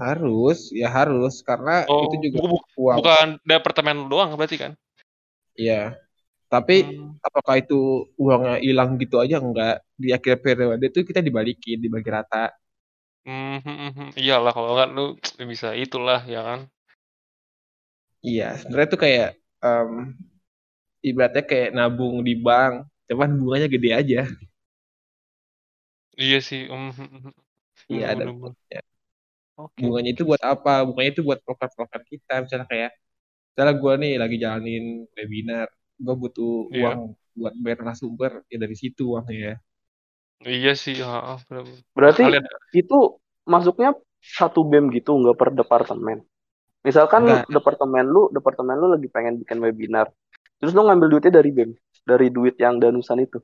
Harus, 0.03 0.59
ya 0.81 0.87
harus, 0.97 1.33
karena 1.49 1.75
Oh, 1.91 2.05
itu 2.05 2.15
juga 2.25 2.39
bu- 2.39 2.49
bu- 2.51 2.67
uang. 2.83 3.03
bukan 3.03 3.27
departemen 3.49 3.97
doang 4.11 4.29
berarti 4.37 4.57
kan? 4.63 4.71
Iya. 5.59 5.73
Tapi 6.51 6.73
Hmm. 6.73 7.19
apakah 7.27 7.55
itu 7.61 7.75
uangnya 8.23 8.53
hilang 8.67 8.89
gitu 9.03 9.15
aja? 9.23 9.35
Enggak. 9.45 9.73
Di 10.03 10.07
akhir 10.17 10.35
periode 10.45 10.85
itu 10.91 10.99
kita 11.09 11.21
dibalikin, 11.27 11.77
dibagi 11.85 12.09
rata. 12.17 12.37
Hmm, 13.25 13.55
hmm, 13.63 13.75
hmm, 13.79 13.89
hmm. 13.97 14.09
Iyalah 14.21 14.51
kalau 14.55 14.69
nggak 14.75 14.89
lu 14.95 15.01
bisa 15.51 15.67
itulah 15.83 16.19
ya 16.33 16.39
kan. 16.47 16.59
Iya, 18.27 18.43
sebenarnya 18.59 18.87
itu 18.89 18.99
kayak 19.05 19.27
em, 19.65 19.89
ibaratnya 21.09 21.43
kayak 21.49 21.69
nabung 21.77 22.15
di 22.27 22.33
bank, 22.45 22.73
cuman 23.09 23.29
bunganya 23.39 23.67
gede 23.73 23.89
aja. 23.99 24.19
Iya 26.23 26.37
sih. 26.47 26.59
Hmm, 26.71 26.89
hmm, 26.97 27.07
hmm, 27.11 27.19
hmm. 27.25 27.33
Iya, 27.91 28.05
ada 28.13 28.25
bunganya. 28.31 28.79
Oke. 29.57 29.83
Bunganya 29.83 30.09
itu 30.15 30.23
buat 30.29 30.41
apa? 30.53 30.71
Bunganya 30.87 31.11
itu 31.13 31.23
buat 31.27 31.39
proker-proker 31.45 32.01
kita. 32.11 32.33
Misalnya 32.45 32.67
kayak, 32.71 32.91
misalnya 33.53 33.75
gue 33.83 33.93
nih 34.03 34.13
lagi 34.23 34.37
jalanin 34.43 34.83
webinar, 35.17 35.67
gue 36.05 36.15
butuh 36.23 36.51
Iya. 36.69 36.81
uang 36.81 37.01
buat 37.39 37.53
bayar 37.63 37.77
narasumber, 37.83 38.31
ya 38.51 38.57
dari 38.63 38.75
situ 38.81 39.03
uangnya 39.13 39.37
ya. 39.49 39.53
Iya 40.55 40.71
sih. 40.83 40.95
ha. 41.07 41.39
Berarti 41.97 42.23
Kalian 42.25 42.45
itu 42.81 42.97
masuknya 43.53 43.89
satu 44.37 44.59
BEM 44.69 44.85
gitu, 44.97 45.11
nggak 45.19 45.35
per 45.39 45.49
departemen. 45.59 46.17
Misalkan 46.87 47.23
Enggak, 47.23 47.43
departemen 47.55 48.05
lu, 48.13 48.21
departemen 48.35 48.75
lu 48.81 48.87
lagi 48.93 49.07
pengen 49.15 49.39
bikin 49.41 49.57
webinar. 49.63 50.07
Terus 50.59 50.71
lu 50.75 50.81
ngambil 50.87 51.07
duitnya 51.11 51.33
dari 51.39 51.51
BEM, 51.55 51.71
dari 52.07 52.27
duit 52.35 52.55
yang 52.63 52.75
danusan 52.83 53.19
itu. 53.23 53.39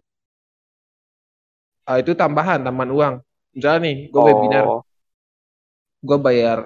ah, 1.90 1.98
itu 2.02 2.12
tambahan, 2.22 2.60
tambahan 2.66 2.92
uang. 2.98 3.16
Misalnya 3.56 3.80
nih, 3.86 3.96
gue 4.14 4.22
webinar, 4.28 4.66
Oh, 4.68 4.82
gue 6.08 6.18
bayar, 6.26 6.60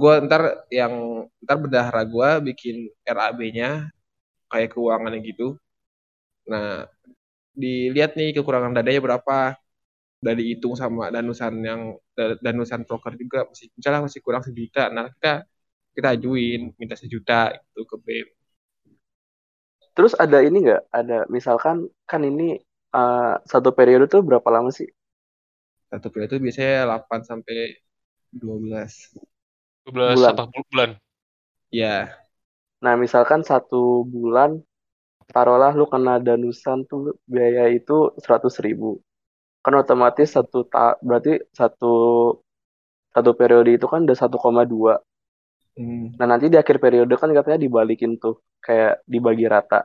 gue 0.00 0.14
ntar 0.26 0.42
yang, 0.72 0.94
ntar 1.44 1.56
bendahara 1.60 2.02
gue 2.14 2.30
bikin 2.52 2.76
RAB-nya, 3.04 3.70
kayak 4.50 4.68
keuangannya 4.72 5.20
gitu. 5.30 5.56
Nah, 6.50 6.86
dilihat 7.56 8.14
nih 8.18 8.36
kekurangan 8.36 8.72
dadanya 8.76 9.00
berapa, 9.06 9.56
udah 10.22 10.34
dihitung 10.40 10.74
sama 10.82 11.02
danusan 11.16 11.54
yang 11.68 11.80
da- 12.16 12.38
danusan 12.46 12.82
broker 12.88 13.12
juga 13.22 13.38
masih 13.50 13.66
misalnya 13.78 14.00
masih 14.08 14.20
kurang 14.26 14.42
sejuta 14.48 14.80
nah 14.96 15.06
kita 15.14 15.28
kita 15.96 16.08
ajuin 16.16 16.60
minta 16.80 16.96
sejuta 17.02 17.34
itu 17.56 17.82
ke 17.90 17.96
BEM 18.04 18.28
terus 19.96 20.12
ada 20.24 20.38
ini 20.48 20.56
nggak? 20.64 20.82
Ada 20.98 21.18
misalkan 21.36 21.76
kan 22.10 22.20
ini 22.30 22.48
eh, 22.96 23.32
satu 23.50 23.70
periode 23.78 24.04
tuh 24.12 24.20
berapa 24.28 24.48
lama 24.54 24.70
sih? 24.78 24.88
satu 25.90 26.06
periode 26.12 26.30
itu 26.34 26.42
biasanya 26.46 26.72
8 26.86 27.20
sampai 27.30 27.56
12 28.40 28.92
12 29.86 30.20
Bulan. 30.20 30.32
apa 30.32 30.42
bul- 30.52 30.68
bulan? 30.72 30.90
ya 31.80 31.88
Nah, 32.84 32.94
misalkan 33.04 33.40
satu 33.50 33.82
bulan, 34.14 34.50
taruhlah 35.34 35.72
lu 35.80 35.86
kena 35.94 36.14
danusan 36.28 36.78
tuh 36.90 37.00
biaya 37.34 37.64
itu 37.78 37.96
100 38.24 38.54
ribu. 38.66 38.90
Kan 39.66 39.74
otomatis 39.82 40.28
satu 40.36 40.58
ta 40.72 40.84
berarti 41.08 41.32
satu 41.58 41.94
satu 43.14 43.30
periode 43.40 43.70
itu 43.76 43.86
kan 43.92 44.00
udah 44.06 44.16
1,2. 44.22 44.92
hmm, 45.76 46.16
Nah, 46.20 46.26
nanti 46.30 46.46
di 46.52 46.56
akhir 46.62 46.78
periode 46.84 47.14
kan 47.20 47.28
katanya 47.36 47.60
dibalikin 47.66 48.16
tuh, 48.22 48.40
kayak 48.64 49.04
dibagi 49.04 49.46
rata. 49.48 49.84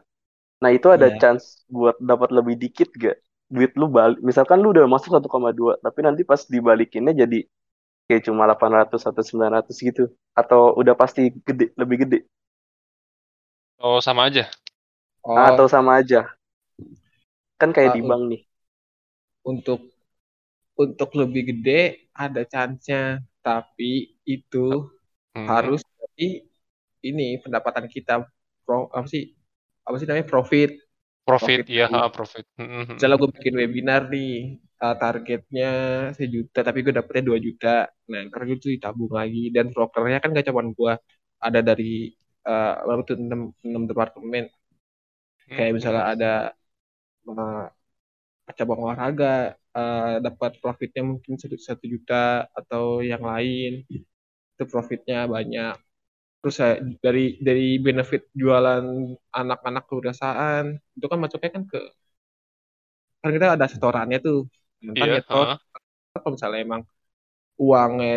Nah, 0.63 0.71
itu 0.73 0.87
ada 0.91 1.07
Iya. 1.07 1.21
chance 1.21 1.65
buat 1.71 1.95
dapat 2.01 2.29
lebih 2.37 2.55
dikit 2.63 2.89
gak? 2.97 3.17
Duit 3.51 3.73
lu 3.79 3.87
balik, 3.91 4.19
misalkan 4.23 4.59
lu 4.63 4.73
udah 4.75 4.87
masuk 4.89 5.11
1,2, 5.15 5.73
tapi 5.85 5.99
nanti 6.07 6.23
pas 6.27 6.41
dibalikinnya 6.47 7.13
jadi 7.25 7.39
kayak 8.09 8.23
cuma 8.27 8.45
800 8.49 9.03
atau 9.09 9.23
900 9.23 9.77
gitu. 9.81 10.11
Atau 10.37 10.75
udah 10.81 10.95
pasti 10.97 11.31
gede, 11.47 11.73
lebih 11.79 11.97
gede. 12.07 12.19
Oh, 13.79 13.99
sama 14.01 14.23
aja. 14.29 14.47
oh 15.23 15.41
Atau 15.49 15.67
sama 15.73 15.91
aja. 15.99 16.19
Kan 17.59 17.69
kayak 17.75 17.91
Ah, 17.91 17.95
di 17.95 18.01
un- 18.01 18.09
bank 18.09 18.21
nih. 18.31 18.41
Untuk 19.45 19.79
untuk 20.83 21.09
lebih 21.21 21.41
gede 21.55 22.09
ada 22.13 22.41
chance-nya. 22.47 23.21
Tapi 23.41 24.17
itu 24.25 24.87
Hmm. 25.35 25.47
harus 25.47 25.81
dari 25.99 26.43
ini 27.09 27.39
pendapatan 27.43 27.85
kita. 27.87 28.25
Pro 28.65 28.91
apa 28.91 29.07
sih? 29.07 29.23
Apa 29.87 29.95
sih 29.99 30.05
namanya? 30.09 30.27
Profit. 30.29 30.69
Profit, 31.27 31.63
profit 31.63 31.65
iya, 31.71 31.85
dari 31.87 31.93
ha, 31.93 32.09
profit. 32.15 32.45
Hmm, 32.57 32.67
hmm, 32.67 32.85
hmm. 32.89 32.97
misalnya 32.97 33.17
gue 33.21 33.29
bikin 33.37 33.55
webinar 33.61 34.01
nih 34.13 34.29
uh, 34.83 34.95
targetnya 35.01 35.67
sejuta 36.17 36.59
tapi 36.67 36.77
gue 36.85 36.93
dapetnya 36.97 37.23
dua 37.29 37.39
juta. 37.41 37.69
Nah 38.11 38.21
karena 38.31 38.53
tuh 38.63 38.71
ditabung 38.75 39.11
lagi. 39.19 39.39
Dan 39.55 39.65
brokernya 39.73 40.17
kan 40.23 40.29
gak 40.35 40.47
cuma 40.49 40.63
gue 40.79 40.93
ada 41.45 41.59
dari 41.69 42.11
uh, 42.49 42.73
baru 42.87 43.01
tuh 43.07 43.15
enam 43.21 43.41
enam 43.67 43.83
departemen. 43.89 44.45
Kayak 45.55 45.71
misalnya 45.77 46.03
Hmm. 46.05 46.13
ada 46.13 46.31
uh, 47.29 47.65
cabang 48.57 48.79
olahraga 48.85 49.55
uh, 49.77 50.17
dapat 50.25 50.51
profitnya 50.63 51.03
mungkin 51.11 51.33
satu, 51.41 51.85
juta 51.93 52.15
atau 52.59 52.83
yang 53.11 53.23
lain 53.31 53.71
itu 54.53 54.63
profitnya 54.73 55.17
banyak 55.35 55.75
terus 56.41 56.55
saya 56.61 56.75
dari 57.05 57.21
dari 57.47 57.63
benefit 57.85 58.21
jualan 58.41 58.85
anak-anak 59.39 59.83
kebiasaan 59.89 60.65
itu 60.97 61.05
kan 61.11 61.19
masuknya 61.23 61.51
kan 61.55 61.63
ke 61.71 61.79
kan 63.21 63.29
kita 63.35 63.45
ada 63.55 63.65
setorannya 63.71 64.17
tuh 64.25 64.37
Iya, 64.95 65.03
nyetor 65.13 65.47
heeh. 65.47 65.57
kalau 66.13 66.29
misalnya 66.35 66.59
emang 66.67 66.81
uangnya 67.65 68.11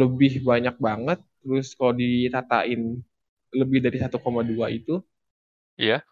lebih 0.00 0.32
banyak 0.50 0.76
banget 0.86 1.18
terus 1.42 1.66
kalau 1.78 1.94
diratain 2.00 2.80
lebih 3.60 3.78
dari 3.86 3.98
1,2 4.04 4.66
itu 4.78 4.92
Iya. 5.78 6.04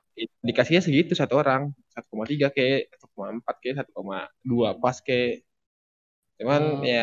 dikasihnya 0.46 0.82
segitu 0.84 1.12
satu 1.20 1.34
orang 1.42 1.62
1,3 1.94 2.46
kayak 2.54 2.80
1,4 3.12 3.54
kayak 3.62 3.76
1,2 3.80 4.68
pas 4.82 4.96
kayak 5.06 5.44
cuman 6.38 6.62
Hmm. 6.62 6.84
ya 6.92 7.02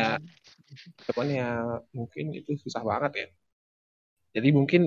cuman 1.06 1.28
ya 1.38 1.48
mungkin 1.96 2.26
itu 2.38 2.50
susah 2.64 2.82
banget 2.90 3.12
ya 3.20 3.26
jadi 4.34 4.48
mungkin 4.58 4.82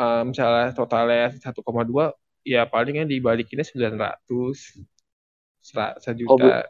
eh, 0.00 0.22
misalnya 0.30 0.66
totalnya 0.78 1.18
1,2 1.44 2.02
ya 2.52 2.58
palingnya 2.72 3.04
dibalikinnya 3.12 3.66
900 3.66 4.58
Sera- 5.68 5.98
Oh, 6.30 6.38
sejuta 6.38 6.44
ber- 6.44 6.62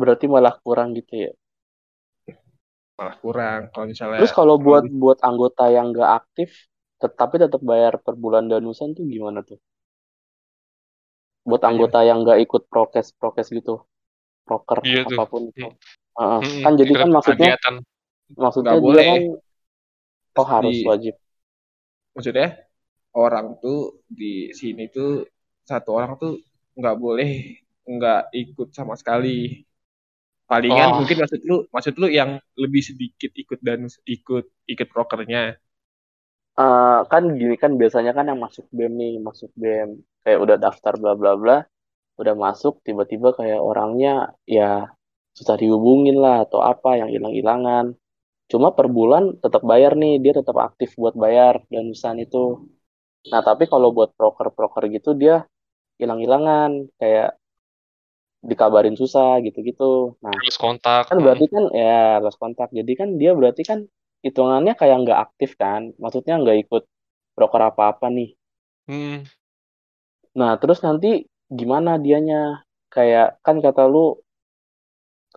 berarti 0.00 0.26
malah 0.34 0.54
kurang 0.64 0.88
gitu 0.98 1.14
ya. 1.24 1.30
malah 2.96 3.16
kurang 3.22 3.60
kalau 3.72 3.86
misalnya 3.92 4.16
Terus 4.16 4.32
kalau 4.38 4.54
buat 4.66 4.84
buat 5.02 5.18
anggota 5.28 5.64
yang 5.76 5.86
nggak 5.92 6.10
aktif, 6.20 6.50
tet- 7.00 7.16
tapi 7.20 7.34
tetap 7.44 7.60
bayar 7.70 7.94
per 8.04 8.14
bulan 8.24 8.44
danusan 8.52 8.88
tuh 8.96 9.04
gimana 9.14 9.40
tuh? 9.48 9.58
Buat 11.42 11.62
apa 11.62 11.66
ya 11.66 11.70
anggota 11.74 11.98
yang 12.06 12.18
nggak 12.22 12.38
ikut 12.46 12.62
prokes 12.70 13.06
prokes 13.18 13.48
gitu, 13.50 13.82
proker 14.46 14.78
Iya 14.86 15.02
tuh. 15.06 15.18
apa 15.18 15.24
pun 15.26 15.42
itu. 15.50 15.66
Heeh. 16.18 16.40
Hmm, 16.42 16.62
Kan 16.62 16.72
jadi 16.78 16.92
kan 16.94 17.08
maksudnya 17.10 17.48
kegiatan. 17.56 17.74
maksudnya 18.32 18.72
dia 18.72 18.82
boleh 18.82 19.04
kan 19.10 19.20
oh 20.40 20.46
harus 20.48 20.72
di 20.72 20.86
wajib. 20.86 21.14
maksudnya 22.16 22.48
orang 23.12 23.46
tuh 23.60 24.00
di 24.08 24.52
sini 24.56 24.88
tuh 24.88 25.24
satu 25.64 25.90
orang 25.96 26.16
tuh 26.16 26.40
nggak 26.76 26.96
boleh 26.96 27.30
nggak 27.84 28.22
ikut 28.32 28.68
sama 28.72 28.94
sekali 28.96 29.64
palingan 30.48 30.88
Oh, 30.92 30.96
mungkin 31.02 31.16
maksud 31.22 31.40
lu 31.44 31.56
maksud 31.68 31.94
lu 32.00 32.08
yang 32.08 32.40
lebih 32.56 32.82
sedikit 32.84 33.32
ikut 33.32 33.60
dan 33.64 33.88
ikut 34.04 34.44
ikut 34.68 34.88
prokernya 34.92 35.56
Eh, 36.62 36.98
kan 37.12 37.22
gini 37.40 37.54
kan 37.62 37.72
biasanya 37.80 38.12
kan 38.16 38.24
yang 38.30 38.40
masuk 38.44 38.64
BEM 38.76 38.92
nih, 39.00 39.14
masuk 39.26 39.50
BEM 39.58 39.88
kayak 40.22 40.38
udah 40.44 40.56
daftar 40.64 40.94
bla 41.02 41.12
bla 41.18 41.32
bla, 41.34 41.56
udah 42.20 42.34
masuk 42.38 42.78
tiba-tiba 42.86 43.34
kayak 43.34 43.58
orangnya 43.58 44.36
ya 44.46 44.86
susah 45.34 45.56
dihubungin 45.58 46.16
lah 46.22 46.46
atau 46.46 46.60
apa 46.62 47.00
yang 47.00 47.10
hilang-hilangan. 47.10 47.96
Cuma 48.46 48.76
per 48.76 48.86
bulan 48.92 49.40
tetap 49.42 49.64
bayar 49.64 49.96
nih, 49.96 50.20
dia 50.22 50.32
tetap 50.38 50.56
aktif 50.60 50.94
buat 51.00 51.16
bayar 51.16 51.64
danusan 51.72 52.20
itu. 52.22 52.68
Nah, 53.32 53.40
tapi 53.42 53.64
kalau 53.66 53.90
buat 53.96 54.12
proker-proker 54.14 54.92
gitu 54.92 55.16
dia 55.16 55.48
hilang-hilangan, 55.98 56.92
kayak 57.00 57.40
dikabarin 58.42 58.98
susah 58.98 59.40
gitu-gitu. 59.46 60.18
Nah, 60.20 60.34
terus 60.36 60.58
kontak. 60.58 61.08
kan 61.10 61.18
berarti 61.22 61.46
kan 61.48 61.64
ya 61.74 62.18
lost 62.22 62.38
kontak. 62.38 62.68
Jadi 62.74 62.92
kan 62.98 63.08
dia 63.16 63.32
berarti 63.32 63.62
kan 63.64 63.88
hitungannya 64.24 64.74
kayak 64.78 64.96
nggak 65.06 65.20
aktif 65.30 65.54
kan. 65.58 65.92
Maksudnya 65.98 66.40
nggak 66.40 66.58
ikut 66.68 66.82
broker 67.36 67.62
apa-apa 67.70 68.06
nih. 68.08 68.30
Hmm. 68.88 69.26
Nah, 70.38 70.56
terus 70.60 70.80
nanti 70.86 71.26
gimana 71.50 72.00
dianya? 72.00 72.64
Kayak 72.92 73.40
kan 73.40 73.56
kata 73.64 73.88
lu 73.88 74.20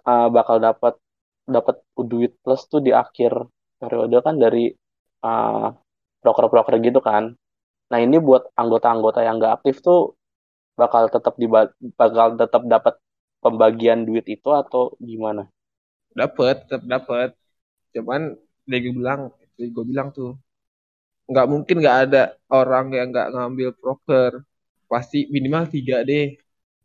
uh, 0.03 0.27
bakal 0.27 0.59
dapat 0.59 0.99
dapat 1.45 1.75
duit 1.95 2.35
plus 2.43 2.67
tuh 2.67 2.81
di 2.83 2.91
akhir 2.91 3.31
periode 3.79 4.17
kan 4.25 4.35
dari 4.35 4.71
uh, 5.23 5.71
broker-broker 6.23 6.75
gitu 6.83 6.99
kan. 6.99 7.31
Nah, 7.91 7.99
ini 8.01 8.17
buat 8.19 8.49
anggota-anggota 8.57 9.23
yang 9.23 9.39
nggak 9.39 9.61
aktif 9.61 9.79
tuh 9.85 10.17
bakal 10.75 11.07
tetap 11.07 11.39
di 11.39 11.47
bakal 11.95 12.35
tetap 12.35 12.63
dapat 12.67 12.99
pembagian 13.39 14.03
duit 14.03 14.25
itu 14.27 14.49
atau 14.51 14.91
gimana? 14.99 15.47
dapat 16.15 16.63
tetap 16.63 16.81
dapat 16.87 17.29
cuman 17.91 18.39
dia 18.69 18.79
bilang 18.91 19.31
dia 19.55 19.67
gue 19.71 19.85
bilang 19.87 20.09
tuh 20.11 20.35
nggak 21.25 21.47
mungkin 21.49 21.75
nggak 21.81 21.97
ada 22.09 22.23
orang 22.53 22.85
yang 22.93 23.07
nggak 23.13 23.27
ngambil 23.33 23.69
proker. 23.77 24.31
Pasti 24.85 25.25
minimal 25.33 25.63
tiga 25.69 26.05
deh. 26.05 26.37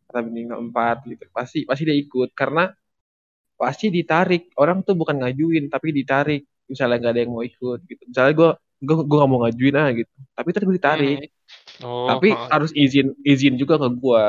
Atau 0.09 0.21
minimal 0.27 0.59
empat 0.71 0.97
gitu. 1.11 1.25
Pasti 1.33 1.59
pasti 1.69 1.83
dia 1.89 1.97
ikut. 1.97 2.33
Karena 2.33 2.69
pasti 3.61 3.87
ditarik. 3.93 4.53
Orang 4.57 4.83
tuh 4.87 4.97
bukan 4.97 5.17
ngajuin 5.21 5.69
tapi 5.69 5.93
ditarik. 5.93 6.43
Misalnya 6.71 6.97
nggak 7.01 7.13
ada 7.15 7.21
yang 7.25 7.33
mau 7.37 7.45
ikut 7.45 7.79
gitu. 7.85 8.03
Misalnya 8.09 8.33
gue 8.41 8.51
gue 8.81 8.97
gue 9.05 9.17
nggak 9.21 9.31
mau 9.31 9.41
ngajuin 9.45 9.77
ah 9.77 9.89
gitu. 9.93 10.15
Tapi 10.37 10.49
terus 10.55 10.67
gue 10.69 10.77
ditarik. 10.81 11.19
Hmm. 11.21 11.39
Oh, 11.85 12.07
tapi 12.09 12.29
heeh. 12.33 12.49
harus 12.53 12.71
izin 12.77 13.13
izin 13.27 13.55
juga 13.61 13.81
ke 13.81 13.89
gue 13.91 14.25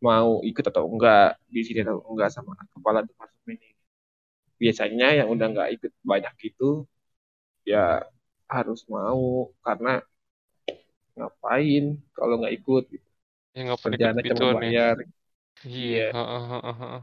mau 0.00 0.40
ikut 0.40 0.64
atau 0.64 0.88
enggak 0.88 1.36
di 1.44 1.60
sini 1.60 1.84
atau 1.84 2.00
enggak 2.08 2.32
sama 2.32 2.56
kepala 2.72 3.04
departemen 3.04 3.56
ini 3.60 3.69
biasanya 4.62 5.06
yang 5.18 5.28
udah 5.34 5.46
nggak 5.52 5.68
ikut 5.80 5.92
banyak 6.04 6.34
itu 6.48 6.84
ya 7.64 8.04
harus 8.54 8.80
mau 8.92 9.48
karena 9.64 10.02
ngapain 11.16 11.84
kalau 12.16 12.34
nggak 12.40 12.54
ikut 12.58 12.82
gitu. 12.94 13.08
Ya 13.56 13.60
nggak 13.66 13.78
pernah 13.82 13.96
ikut 14.22 14.36
cuma 14.38 14.52
ya. 14.54 14.60
bayar 14.62 14.96
Iya. 15.60 16.06
iya. 16.14 17.00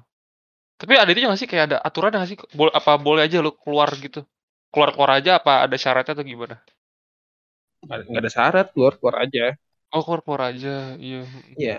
Tapi 0.77 0.93
ada 0.93 1.09
itu 1.09 1.19
nggak 1.25 1.39
sih 1.41 1.49
kayak 1.49 1.65
ada 1.73 1.77
aturan 1.81 2.13
nggak 2.13 2.29
sih? 2.29 2.37
Bol 2.57 2.69
apa 2.73 2.91
boleh 2.97 3.25
aja 3.25 3.37
lu 3.41 3.51
keluar 3.53 3.89
gitu? 3.97 4.21
Keluar 4.73 4.89
keluar 4.93 5.11
aja 5.17 5.31
apa 5.41 5.65
ada 5.65 5.75
syaratnya 5.77 6.13
atau 6.13 6.25
gimana? 6.25 6.55
nggak 7.87 8.21
ada 8.21 8.31
syarat 8.31 8.65
keluar 8.73 8.93
keluar 8.99 9.15
aja 9.23 9.53
Oh 9.95 10.03
keluar 10.03 10.21
keluar 10.25 10.41
aja. 10.51 10.99
Iya. 10.99 11.23
iya 11.55 11.77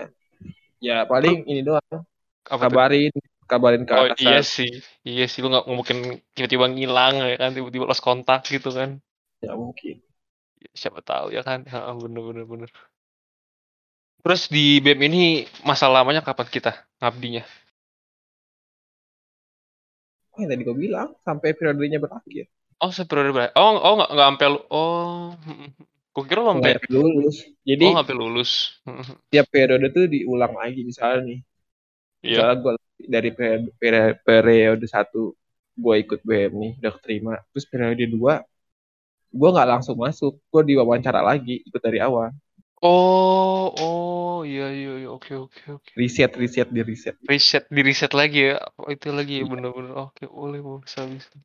ya 0.81 1.05
paling 1.05 1.45
ini 1.45 1.61
doang 1.61 2.01
apa 2.49 2.63
kabarin 2.65 3.11
kabarin 3.51 3.83
ke 3.89 3.93
Oh 3.95 4.07
iya 4.23 4.37
atasan 4.37 4.37
sih, 4.55 4.69
iya 5.09 5.21
sih 5.31 5.39
lu 5.41 5.47
nggak 5.51 5.65
mungkin 5.77 5.97
tiba-tiba 6.35 6.65
ngilang 6.73 7.13
ya 7.31 7.35
kan, 7.41 7.49
tiba-tiba 7.55 7.85
lost 7.89 8.03
kontak 8.07 8.39
gitu 8.53 8.69
kan. 8.77 8.89
ya 9.41 9.53
mungkin 9.59 10.01
siapa 10.81 10.99
tahu 11.09 11.25
ya 11.35 11.41
kan, 11.47 11.59
Heeh, 11.71 11.93
bener 12.03 12.21
bener 12.27 12.45
bener. 12.51 12.69
Terus 14.23 14.41
di 14.55 14.63
BEM 14.83 14.99
ini 15.11 15.23
masa 15.69 15.85
lamanya 15.95 16.21
kapan 16.27 16.47
kita 16.55 16.71
ngabdinya? 16.99 17.43
oh 20.33 20.37
yang 20.41 20.49
tadi 20.51 20.63
gue 20.67 20.77
bilang 20.85 21.09
sampai 21.25 21.49
periodenya 21.57 21.99
berakhir 22.03 22.45
Oh 22.83 22.91
seperiode 22.97 23.31
berapa? 23.35 23.51
Oh 23.59 23.71
oh 23.85 23.93
nggak 23.97 24.09
nggak 24.13 24.27
sampai 24.29 24.47
lu. 24.53 24.59
Oh, 24.71 25.23
gue 26.13 26.23
kira 26.29 26.41
lu 26.55 26.63
sampai. 26.63 26.71
lulus 26.93 27.37
jadi 27.69 27.85
Oh 27.85 27.91
sampai 27.97 28.13
lulus. 28.19 28.51
Mm, 28.87 29.03
tiap 29.31 29.47
periode 29.53 29.87
tuh 29.95 30.05
diulang 30.13 30.53
lagi 30.61 30.81
misalnya 30.89 31.19
nih 31.29 31.39
Iya. 32.23 32.43
misalnya 32.43 32.55
gue 32.63 32.73
dari 33.15 33.29
periode, 33.31 34.15
periode, 34.27 34.85
satu 34.89 35.33
gue 35.79 35.95
ikut 36.03 36.19
BM 36.27 36.53
nih 36.59 36.71
udah 36.83 36.91
keterima 36.99 37.33
terus 37.51 37.65
periode 37.71 38.03
dua 38.11 38.43
gue 39.31 39.49
nggak 39.53 39.69
langsung 39.69 39.95
masuk 39.95 40.33
gue 40.51 40.61
diwawancara 40.69 41.21
lagi 41.23 41.61
ikut 41.67 41.81
dari 41.81 41.99
awal 42.03 42.29
Oh 42.79 43.75
oh 43.75 44.47
iya 44.47 44.71
iya 44.71 45.03
iya 45.03 45.09
oke 45.11 45.31
oke 45.35 45.61
oke. 45.75 45.89
riset 45.99 46.31
riset 46.39 46.67
di 46.71 46.79
riset 46.79 47.15
Riset 47.27 47.63
di 47.67 47.81
riset 47.83 48.11
lagi 48.15 48.55
ya. 48.55 48.57
Itu 48.87 49.11
lagi 49.11 49.43
ya 49.43 49.43
Iya. 49.43 49.51
bener-bener. 49.51 49.91
Oke 49.99 50.23
boleh 50.31 50.59
boleh 50.63 50.79
bisa 50.87 51.03
bisa. 51.03 51.35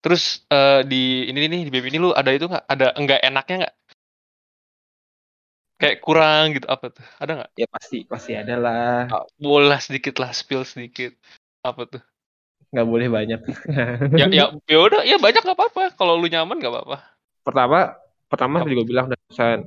Terus 0.00 0.44
eh, 0.48 0.80
di 0.88 1.28
ini 1.28 1.38
nih 1.52 1.60
di 1.68 1.70
BEM 1.72 1.86
ini 1.92 1.98
lu 2.00 2.10
ada 2.16 2.30
itu 2.32 2.48
nggak? 2.48 2.64
Ada 2.64 2.86
enggak 2.96 3.20
enaknya 3.28 3.54
nggak? 3.64 3.74
Kayak 5.80 5.96
kurang 6.06 6.44
gitu 6.54 6.66
apa 6.70 6.86
tuh? 6.94 7.04
Ada 7.20 7.30
nggak? 7.36 7.50
ya 7.60 7.66
pasti 7.70 7.96
pasti 8.06 8.32
ada 8.34 8.54
lah 8.58 9.10
Ah, 9.14 9.24
boleh 9.38 9.78
sedikit 9.82 10.14
lah 10.22 10.30
spill 10.32 10.62
sedikit. 10.64 11.12
Apa 11.66 11.82
tuh? 11.90 12.02
nggak 12.72 12.86
boleh 12.90 13.08
banyak 13.16 13.40
Ya 14.20 14.26
ya 14.30 14.44
ya 14.70 14.78
udah 14.86 15.00
ya 15.06 15.16
banyak 15.18 15.42
nggak 15.42 15.58
apa-apa. 15.58 15.82
Kalau 15.98 16.14
lu 16.20 16.26
nyaman 16.30 16.56
nggak 16.60 16.72
apa-apa. 16.74 16.98
pertama 17.46 17.78
pertama 18.30 18.56
Apa 18.60 18.70
tuh? 18.70 18.86
bilang 18.90 19.06
dan 19.12 19.58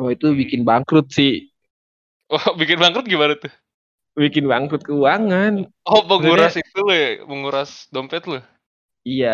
oh 0.00 0.08
itu 0.14 0.26
Hmm. 0.30 0.38
bikin 0.40 0.60
bangkrut 0.68 1.06
sih 1.16 1.32
Oh 2.32 2.38
bikin 2.60 2.78
bangkrut 2.82 3.06
gimana 3.12 3.34
tuh? 3.42 3.52
bikin 4.14 4.44
bangkrut 4.50 4.82
keuangan 4.88 5.52
Oh 5.88 6.02
menguras 6.10 6.54
itu 6.60 6.78
lo 6.86 6.92
ya, 6.92 7.10
menguras 7.30 7.70
dompet 7.94 8.22
lo. 8.30 8.38
iya 9.08 9.28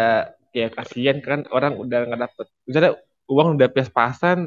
ya 0.59 0.67
kasihan 0.77 1.19
kan 1.27 1.41
orang 1.55 1.73
udah 1.83 1.99
nggak 2.07 2.21
dapet 2.27 2.47
misalnya 2.67 2.91
uang 3.31 3.49
udah 3.57 3.69
pas-pasan 3.75 4.39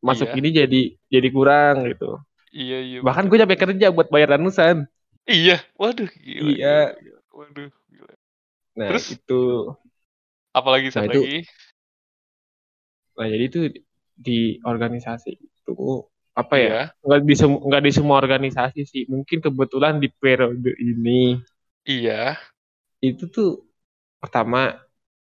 masuk 0.00 0.28
Iya 0.32 0.38
ini 0.40 0.48
jadi 0.52 0.80
jadi 1.12 1.28
kurang 1.30 1.84
gitu 1.88 2.20
iya 2.50 2.78
iya 2.80 2.98
bahkan 3.04 3.28
gue 3.28 3.36
capek 3.38 3.68
kerja 3.68 3.92
buat 3.92 4.08
bayar 4.08 4.36
danusan 4.36 4.84
Iya, 5.28 5.62
waduh 5.78 6.10
gila. 6.10 6.48
Iya. 6.50 6.78
gila, 6.90 6.98
gila. 6.98 7.20
Waduh, 7.30 7.70
gila. 7.92 8.12
Nah 8.74 8.88
Terus? 8.90 9.06
itu, 9.14 9.42
Apalagi 10.50 10.88
Nah, 10.90 11.06
itu- 11.06 11.22
lagi? 11.22 11.38
nah 13.14 13.26
jadi 13.28 13.44
itu 13.46 13.60
di 14.16 14.58
organisasi 14.64 15.30
itu 15.38 15.76
apa 16.34 16.54
ya? 16.56 16.80
Iya. 17.04 17.20
Di 17.22 17.34
semua 17.36 17.60
nggak 17.68 17.82
di 17.84 17.92
semua 17.92 18.16
organisasi 18.18 18.80
sih. 18.88 19.02
Mungkin 19.06 19.38
kebetulan 19.44 20.00
di 20.00 20.08
periode 20.10 20.72
ini 20.80 21.36
Iya. 21.84 22.34
itu 22.98 23.28
tuh 23.28 23.64
pertama 24.18 24.80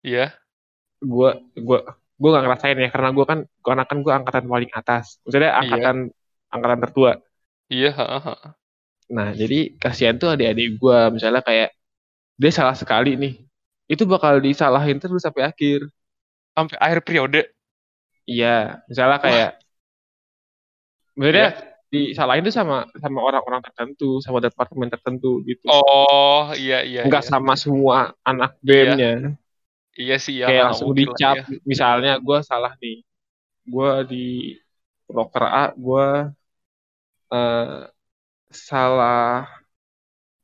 Iya. 0.03 0.35
gua 1.01 1.41
gua 1.57 1.95
gua 2.17 2.29
nggak 2.33 2.43
ngerasain 2.49 2.77
ya 2.81 2.89
karena 2.89 3.09
gua 3.13 3.25
kan 3.29 3.39
karena 3.61 3.83
kan 3.85 3.97
gua 4.01 4.13
angkatan 4.19 4.45
paling 4.49 4.71
atas. 4.73 5.21
Maksudnya 5.23 5.51
Iya. 5.53 5.59
angkatan 5.61 5.95
angkatan 6.49 6.79
tertua. 6.83 7.11
Iya, 7.67 7.91
ha, 7.93 8.05
ha. 8.19 8.35
Nah, 9.07 9.31
jadi 9.31 9.77
kasihan 9.79 10.17
tuh 10.19 10.33
adik-adik 10.33 10.81
gua 10.81 11.13
misalnya 11.13 11.45
kayak 11.45 11.71
dia 12.35 12.51
salah 12.51 12.75
sekali 12.75 13.15
nih. 13.15 13.33
Itu 13.87 14.03
bakal 14.03 14.43
disalahin 14.43 14.99
terus 14.99 15.23
sampai 15.23 15.47
akhir. 15.47 15.87
Sampai 16.57 16.75
akhir 16.81 16.99
periode. 17.05 17.41
Iya, 18.27 18.83
misalnya 18.91 19.19
kayak 19.23 19.51
sebenarnya 21.15 21.49
disalahin 21.87 22.43
tuh 22.43 22.51
sama 22.51 22.83
sama 22.99 23.19
orang-orang 23.23 23.63
tertentu, 23.63 24.19
sama 24.19 24.43
departemen 24.43 24.91
tertentu 24.91 25.39
gitu. 25.47 25.71
Oh, 25.71 26.51
iya 26.51 26.83
iya. 26.83 27.07
Enggak 27.07 27.23
iya. 27.23 27.31
sama 27.31 27.55
semua 27.55 28.11
anak 28.27 28.59
BEM-nya. 28.59 29.11
Iya 29.23 29.46
sih 29.97 30.45
ya. 30.45 30.47
kayak 30.47 30.63
langsung 30.71 30.93
dicap. 30.93 31.35
ya. 31.41 31.43
Misalnya 31.65 32.13
gua 32.21 32.45
salah 32.45 32.77
nih. 32.77 33.01
Gua 33.67 34.05
di 34.05 34.55
proker 35.09 35.45
A 35.47 35.65
gua 35.73 36.31
eh, 37.33 37.81
salah 38.53 39.49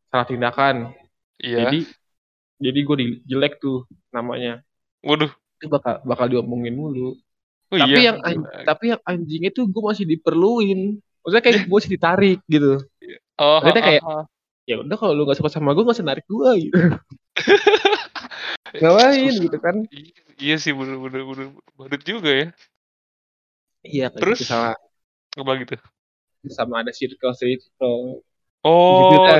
salah 0.09 0.27
tindakan. 0.27 0.93
Iya. 1.41 1.67
Jadi 1.67 1.79
jadi 2.63 2.79
gue 2.79 2.95
jelek 3.27 3.59
tuh 3.59 3.83
namanya. 4.13 4.63
Waduh. 5.03 5.31
Itu 5.59 5.67
bakal 5.67 5.99
bakal 6.07 6.25
diomongin 6.31 6.77
mulu. 6.77 7.17
Oh, 7.73 7.77
tapi 7.81 7.99
iya. 7.99 8.13
yang 8.13 8.19
an- 8.21 8.47
tapi 8.63 8.93
yang 8.93 9.01
anjingnya 9.01 9.51
tuh 9.51 9.65
gue 9.67 9.81
masih 9.83 10.05
diperluin. 10.05 11.01
Maksudnya 11.25 11.43
kayak 11.43 11.57
gue 11.67 11.75
masih 11.75 11.91
ditarik 11.91 12.39
gitu. 12.47 12.79
oh, 13.41 13.59
maksudnya 13.59 13.83
kayak-. 13.83 14.03
Ya 14.63 14.79
udah 14.79 14.95
kalau 14.95 15.11
lu 15.11 15.27
gak 15.27 15.35
suka 15.35 15.51
sama 15.51 15.75
gue 15.75 15.83
gak 15.83 15.99
usah 15.99 16.07
narik 16.07 16.23
gue 16.23 16.49
gitu. 16.69 16.77
Ngapain 18.71 19.33
gitu 19.37 19.57
kan? 19.59 19.75
Iya, 19.93 20.23
iya 20.41 20.55
sih 20.57 20.73
bener 20.73 20.97
bener 20.97 21.21
bener 21.23 21.47
badut 21.77 22.01
juga 22.01 22.31
ya. 22.31 22.47
Iya 23.83 24.05
kayak 24.09 24.21
Terus? 24.23 24.37
gitu 24.41 24.49
sama 24.49 24.71
Apa 25.33 25.51
gitu? 25.61 25.75
sama 26.51 26.73
ada 26.83 26.91
circle 26.91 27.31
circle. 27.35 28.23
Oh, 28.63 28.99
Gitu 29.11 29.17
dah. 29.27 29.39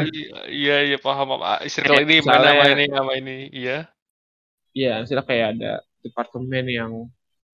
iya, 0.52 0.76
iya 0.84 0.98
paham 1.00 1.40
apa. 1.40 1.64
Circle 1.68 1.96
Kayak 2.00 2.06
ini 2.08 2.16
main 2.24 2.44
sama 2.44 2.64
ini 2.70 2.86
sama 2.92 3.12
ini. 3.16 3.38
Iya. 3.52 3.78
Iya 4.74 4.94
misalnya 5.04 5.24
kayak 5.24 5.48
ada 5.60 5.72
departemen 6.04 6.66
yang 6.68 6.92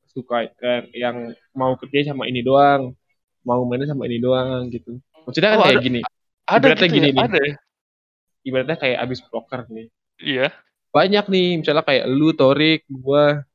suka 0.09 0.49
eh, 0.49 0.81
yang 0.97 1.29
mau 1.53 1.77
kerja 1.77 2.09
sama 2.09 2.25
ini 2.25 2.41
doang, 2.41 2.93
mau 3.45 3.61
mainnya 3.69 3.89
sama 3.89 4.09
ini 4.09 4.17
doang 4.17 4.69
gitu. 4.69 4.97
Maksudnya 5.25 5.53
kan 5.53 5.59
Oh, 5.61 5.65
kayak 5.69 5.77
ada- 5.77 5.85
gini. 5.85 6.01
Ada 6.49 6.57
Ibaratnya 6.65 6.87
gitu 6.89 6.95
gini 6.97 7.07
ya? 7.07 7.13
nih. 7.13 7.21
Ada 7.29 7.39
ya? 7.45 7.55
Ibaratnya 8.41 8.77
kayak 8.81 8.97
abis 9.05 9.19
poker 9.29 9.61
nih. 9.69 9.87
Iya. 10.17 10.47
Banyak 10.89 11.25
nih 11.29 11.47
misalnya 11.61 11.85
kayak 11.85 12.05
lu, 12.09 12.33
Torik, 12.33 12.83
gua 12.89 13.45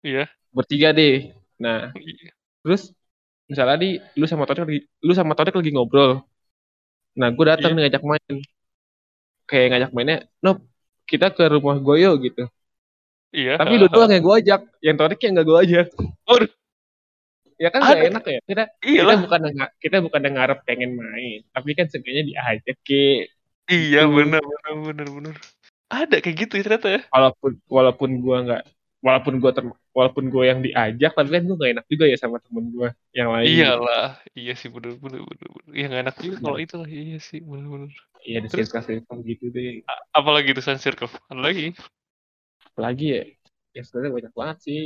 Iya. 0.00 0.30
bertiga 0.50 0.90
deh. 0.90 1.34
Nah, 1.60 1.90
Iya. 1.92 2.30
terus 2.62 2.94
misalnya 3.44 3.76
nih 3.76 3.92
lu 4.14 4.24
sama 4.24 4.46
Torik 4.46 4.62
lagi 4.62 4.80
lu 5.02 5.12
sama 5.12 5.34
Torik 5.34 5.58
lagi 5.58 5.74
ngobrol 5.74 6.22
nah 7.10 7.26
gue 7.26 7.42
datang 7.42 7.74
Iya. 7.74 7.76
nih 7.76 7.82
ngajak 7.90 8.04
main 8.06 8.36
kayak 9.44 9.66
ngajak 9.74 9.90
mainnya 9.90 10.16
no 10.38 10.62
kita 11.02 11.34
ke 11.34 11.50
rumah 11.50 11.74
gue 11.76 11.96
yuk 11.98 12.14
gitu 12.22 12.46
Iya. 13.34 13.58
tapi 13.58 13.74
lu 13.74 13.90
doang 13.90 14.06
yang 14.06 14.22
gue 14.22 14.34
ajak 14.38 14.60
yang 14.78 14.94
Torik 14.94 15.18
yang 15.26 15.34
gak 15.34 15.46
gue 15.50 15.58
ajak 15.66 15.86
Waduh. 16.24 16.50
ya 17.58 17.68
kan 17.74 17.80
Ada. 17.82 17.90
gak 17.90 18.06
enak 18.14 18.24
ya 18.24 18.38
kita 18.46 18.64
Iya 18.86 19.02
kita 19.02 19.14
bukan 19.26 19.40
kita 19.82 19.96
bukan 19.98 20.20
ngarep 20.30 20.58
pengen 20.62 20.90
main 20.94 21.42
tapi 21.50 21.70
kan 21.74 21.90
seenggaknya 21.90 22.22
diajak 22.30 22.78
ke 22.86 23.26
Iya 23.66 24.06
Gitu. 24.06 24.14
bener 24.14 24.42
bener 24.46 24.74
bener 24.86 25.06
bener. 25.10 25.34
Ada 25.90 26.16
kayak 26.22 26.36
gitu 26.46 26.52
ya 26.58 26.62
ternyata 26.66 26.88
ya. 26.88 27.00
walaupun 27.10 27.52
walaupun 27.66 28.10
gue 28.22 28.36
nggak 28.46 28.62
walaupun 29.02 29.34
gue 29.42 29.50
walaupun 29.96 30.24
gue 30.30 30.44
yang 30.46 30.60
diajak 30.62 31.12
tapi 31.16 31.28
kan 31.34 31.42
gue 31.48 31.56
gak 31.56 31.72
enak 31.74 31.86
juga 31.90 32.04
ya 32.06 32.16
sama 32.20 32.36
temen 32.38 32.70
gue 32.70 32.88
yang 33.16 33.28
lain 33.34 33.46
Iyalah. 33.48 34.06
Iya 34.38 34.52
sih 34.54 34.68
bener 34.70 34.94
bener 35.02 35.20
bener. 35.26 35.48
bener. 35.50 35.70
Iya 35.74 35.84
nggak 35.90 36.02
enak 36.06 36.16
juga 36.22 36.36
Iya. 36.38 36.44
kalau 36.46 36.58
itu 36.62 36.74
lah. 36.78 36.88
Iya 36.88 37.18
sih 37.18 37.38
bener 37.42 37.66
bener. 37.66 37.90
iya 38.22 38.34
ada 38.38 38.48
Terus? 38.52 38.68
circle 38.70 38.84
circle 38.86 39.18
gitu 39.26 39.44
deh 39.50 39.80
Apalagi 40.14 40.48
itu 40.54 40.62
Sun 40.62 40.78
Circle. 40.78 41.10
Ada 41.32 41.40
lagi? 41.40 41.66
lagi 42.76 43.06
ya 43.12 43.22
ya 43.76 43.82
sebenarnya 43.84 44.12
banyak 44.16 44.32
banget 44.36 44.58
sih 44.64 44.80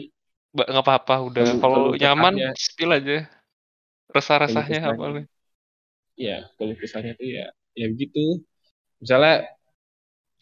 Ba- 0.54 0.68
nggak 0.70 0.84
apa-apa 0.86 1.14
udah 1.30 1.44
kalau 1.62 1.82
nyaman 1.98 2.34
kesahnya. 2.38 2.50
spill 2.58 2.90
aja 2.94 3.18
resah-resahnya 4.14 4.80
apa 4.94 5.04
nih 5.14 5.26
ya 6.14 6.46
kalau 6.54 6.74
kesannya 6.78 7.12
tuh 7.18 7.26
ya 7.26 7.44
ya 7.74 7.86
begitu 7.90 8.38
misalnya 9.02 9.50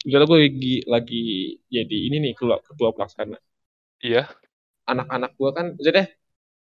misalnya 0.03 0.27
gue 0.27 0.39
lagi 0.47 0.73
lagi 0.85 1.23
jadi 1.71 1.97
ini 2.11 2.15
nih 2.29 2.31
ketua 2.37 2.59
ketua 2.63 2.89
pelaksana. 2.95 3.37
Iya. 4.03 4.27
Anak-anak 4.83 5.31
gue 5.39 5.49
kan 5.55 5.65
jadi 5.79 6.11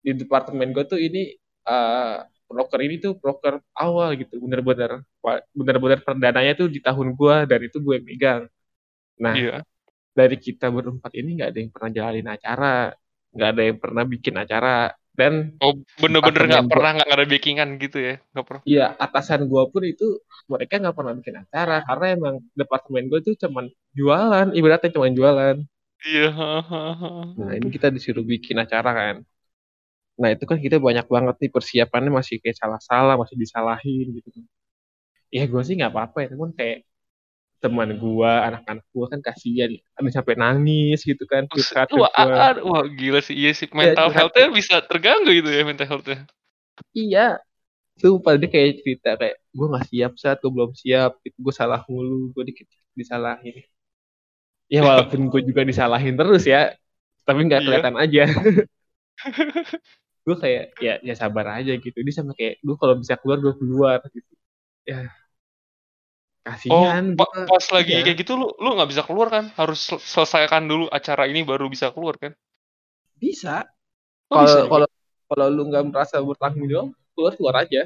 di 0.03 0.11
departemen 0.21 0.69
gue 0.75 0.85
tuh 0.85 0.99
ini 1.01 1.33
eh 1.63 2.17
broker 2.53 2.79
ini 2.85 2.95
tuh 3.01 3.17
broker 3.17 3.57
awal 3.73 4.13
gitu 4.13 4.37
bener-bener 4.37 5.01
bener-bener 5.57 5.99
perdananya 6.05 6.53
tuh 6.53 6.67
di 6.69 6.77
tahun 6.83 7.17
gue 7.17 7.35
dan 7.49 7.59
itu 7.65 7.77
gue 7.81 7.97
megang. 8.05 8.43
Nah 9.23 9.33
iya. 9.33 9.57
dari 10.13 10.37
kita 10.37 10.69
berempat 10.69 11.11
ini 11.17 11.41
nggak 11.41 11.49
ada 11.49 11.59
yang 11.59 11.71
pernah 11.73 11.89
jalanin 11.89 12.29
acara 12.29 12.93
nggak 13.33 13.49
ada 13.49 13.61
yang 13.65 13.77
pernah 13.81 14.03
bikin 14.05 14.35
acara 14.37 14.93
dan 15.13 15.33
oh 15.61 15.73
bener-bener 16.01 16.43
nggak 16.49 16.65
Departemen 16.65 16.71
pernah 16.73 16.89
nggak 16.97 17.09
ada 17.13 17.25
backingan 17.29 17.69
gitu 17.77 17.97
ya 18.01 18.13
nggak 18.33 18.45
pernah 18.49 18.63
Iya, 18.63 18.85
atasan 18.95 19.41
gue 19.51 19.63
pun 19.71 19.83
itu 19.83 20.05
mereka 20.51 20.73
nggak 20.79 20.95
pernah 20.97 21.13
bikin 21.19 21.35
acara 21.43 21.83
karena 21.87 22.05
emang 22.15 22.35
departemen 22.59 23.03
gue 23.11 23.19
itu 23.23 23.31
cuman 23.43 23.65
jualan, 23.97 24.47
ibaratnya 24.55 24.89
cuman 24.95 25.11
jualan. 25.19 25.55
iya. 26.07 26.27
Nah 27.39 27.51
ini 27.57 27.67
kita 27.75 27.87
disuruh 27.95 28.25
bikin 28.33 28.57
acara 28.63 28.89
kan. 28.99 29.15
Nah 30.21 30.29
itu 30.35 30.43
kan 30.49 30.57
kita 30.65 30.77
banyak 30.87 31.05
banget 31.15 31.35
nih 31.41 31.51
persiapannya 31.55 32.11
masih 32.19 32.35
kayak 32.41 32.57
salah-salah, 32.61 33.15
masih 33.21 33.35
disalahin 33.43 34.05
gitu. 34.17 34.29
Ya 35.35 35.43
gue 35.51 35.61
sih 35.67 35.75
nggak 35.77 35.91
apa-apa 35.93 36.17
ya, 36.23 36.27
teman 36.31 36.51
kayak 36.59 36.77
teman 37.63 37.89
gue, 38.01 38.31
anak-anak 38.47 38.85
gue 38.95 39.05
kan 39.13 39.19
kasihan, 39.27 39.71
ada 39.97 40.09
sampai 40.17 40.35
nangis 40.43 40.99
gitu 41.09 41.23
kan, 41.31 41.43
curhat 41.53 41.89
ke 41.95 42.01
wah, 42.01 42.11
gua. 42.17 42.35
ah, 42.43 42.51
ah, 42.51 42.53
wah 42.69 42.83
gila 42.99 43.19
sih 43.27 43.35
iya 43.41 43.51
sih 43.59 43.67
mental 43.81 44.07
curhat. 44.07 44.15
health-nya 44.15 44.47
bisa 44.59 44.75
terganggu 44.89 45.29
gitu 45.37 45.49
ya 45.57 45.61
mental 45.69 45.87
health-nya 45.91 46.17
Iya, 46.99 47.19
sumpah 48.01 48.33
dia 48.41 48.49
kayak 48.53 48.71
cerita 48.81 49.09
kayak 49.21 49.35
gue 49.57 49.65
nggak 49.71 49.85
siap 49.91 50.11
saat 50.23 50.37
gue 50.43 50.51
belum 50.57 50.71
siap, 50.83 51.11
itu 51.27 51.37
gue 51.45 51.53
salah 51.61 51.81
mulu, 51.91 52.15
gue 52.35 52.43
dikit 52.49 52.67
disalahin. 52.99 53.55
Ya 54.73 54.81
walaupun 54.81 55.19
gue 55.31 55.41
juga 55.49 55.61
disalahin 55.69 56.15
terus 56.19 56.43
ya, 56.49 56.73
tapi 57.27 57.39
nggak 57.47 57.61
Iya. 57.61 57.67
kelihatan 57.67 57.95
aja. 58.03 58.23
gue 60.25 60.35
kayak 60.43 60.63
ya 60.85 60.93
ya 61.07 61.13
sabar 61.21 61.45
aja 61.59 61.71
gitu. 61.83 61.97
Dia 62.05 62.13
sama 62.15 62.31
kayak 62.39 62.53
gue 62.65 62.75
kalau 62.81 62.95
bisa 63.01 63.13
keluar 63.19 63.37
gue 63.43 63.53
keluar 63.59 63.99
gitu. 64.15 64.33
Ya 64.89 65.07
oh 66.75 66.91
kasihan. 66.93 67.05
pa- 67.17 67.35
pas 67.49 67.65
lagi 67.75 67.93
Iya. 67.93 68.03
kayak 68.03 68.17
gitu 68.21 68.31
lu 68.41 68.45
lu 68.63 68.69
nggak 68.75 68.89
bisa 68.91 69.03
keluar 69.07 69.27
kan 69.35 69.45
harus 69.59 69.79
sel- 69.87 70.03
selesaikan 70.13 70.63
dulu 70.71 70.85
acara 70.97 71.23
ini 71.31 71.39
baru 71.49 71.65
bisa 71.73 71.87
keluar 71.95 72.15
kan 72.23 72.31
bisa. 73.21 73.49
Oh, 74.31 74.45
Kalau 74.45 74.53
juga? 74.53 74.71
kalau 74.71 74.87
kalau 75.29 75.47
lu 75.55 75.61
nggak 75.69 75.85
merasa 75.91 76.17
bertanggung 76.29 76.67
jawab, 76.71 76.89
keluar 77.15 77.33
keluar 77.37 77.55
aja. 77.63 77.81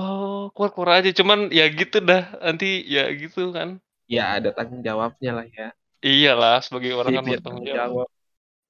oh 0.00 0.40
keluar 0.54 0.70
keluar 0.74 0.90
aja 0.98 1.10
cuman 1.18 1.38
ya 1.58 1.64
gitu 1.78 1.96
dah 2.08 2.22
nanti 2.44 2.66
ya 2.94 3.02
gitu 3.22 3.40
kan 3.56 3.68
Ya 4.14 4.24
ada 4.36 4.50
tanggung 4.56 4.82
jawabnya 4.88 5.30
lah 5.38 5.46
ya. 5.58 5.66
iyalah 6.10 6.56
sebagai 6.66 6.92
orang 7.00 7.14
kan 7.16 7.24
Dia 7.26 7.36
harus 7.36 7.42
tanggung 7.44 7.64
jawab 7.70 8.08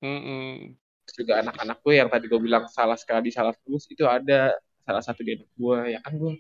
Mm-mm. 0.05 0.77
Terus 1.05 1.17
juga 1.27 1.35
anak-anak 1.43 1.77
gue 1.85 1.95
yang 2.01 2.09
tadi 2.13 2.25
gue 2.31 2.41
bilang 2.47 2.65
salah 2.71 2.99
sekali 3.03 3.29
salah 3.35 3.55
terus 3.63 3.85
itu 3.93 4.05
ada 4.07 4.55
salah 4.87 5.03
satu 5.07 5.21
di 5.27 5.31
anak 5.37 5.49
gue 5.61 5.79
ya 5.95 5.99
kan 6.05 6.13
gue 6.23 6.33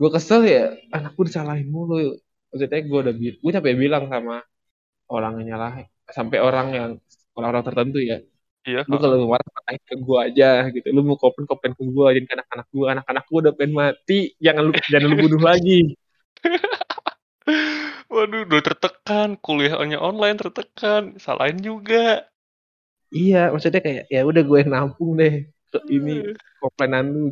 gue 0.00 0.10
kesel 0.12 0.42
ya 0.48 0.62
anak 0.96 1.12
gue 1.16 1.24
disalahin 1.28 1.68
mulu. 1.68 2.16
Maksudnya 2.52 2.80
gue 2.84 2.98
udah 3.04 3.14
gue 3.16 3.52
sampai 3.52 3.72
bilang 3.76 4.04
sama 4.12 4.44
orang 5.08 5.32
yang 5.42 5.56
nyalahin 5.56 5.88
sampai 6.12 6.38
orang 6.42 6.66
yang 6.76 6.90
orang-orang 7.36 7.64
tertentu 7.64 7.98
ya. 8.02 8.18
Iya 8.62 8.86
lu 8.86 8.94
kalau 9.02 9.26
marah 9.26 9.48
marah 9.50 9.74
ke 9.74 9.94
gue 9.98 10.18
aja 10.22 10.46
gitu. 10.70 10.86
Lu 10.94 11.02
mau 11.02 11.18
komplain 11.18 11.46
komplain 11.50 11.72
ke 11.74 11.82
gue 11.82 12.06
jadi 12.14 12.26
ke 12.28 12.34
anak-anak 12.38 12.66
gue 12.70 12.86
anak-anak 12.94 13.24
gue 13.26 13.38
udah 13.42 13.54
pengen 13.58 13.72
mati. 13.74 14.18
Jangan 14.38 14.62
lu 14.68 14.72
jangan 14.92 15.08
lu 15.10 15.16
bunuh 15.18 15.42
lagi. 15.42 15.78
Waduh, 18.12 18.44
udah 18.44 18.60
tertekan, 18.60 19.40
kuliahnya 19.40 19.96
online 19.96 20.36
tertekan, 20.36 21.16
salahin 21.16 21.58
juga. 21.64 22.28
iya 23.12 23.52
maksudnya 23.52 23.80
kayak 23.84 24.04
ya 24.08 24.20
udah 24.24 24.40
gue 24.40 24.58
yang 24.64 24.72
nampung 24.72 25.20
deh 25.20 25.44
ini 25.88 26.32
komplainan 26.60 27.04
lu 27.12 27.22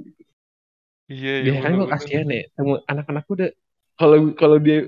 Iya, 1.10 1.32
iya. 1.42 1.50
ya 1.58 1.60
kan 1.60 1.72
gue 1.74 1.88
kasihan 1.90 2.26
ya 2.30 2.42
sama 2.54 2.74
anak-anak 2.86 3.22
gue 3.26 3.34
udah 3.36 3.50
kalau 3.98 4.16
kalau 4.38 4.58
dia 4.58 4.78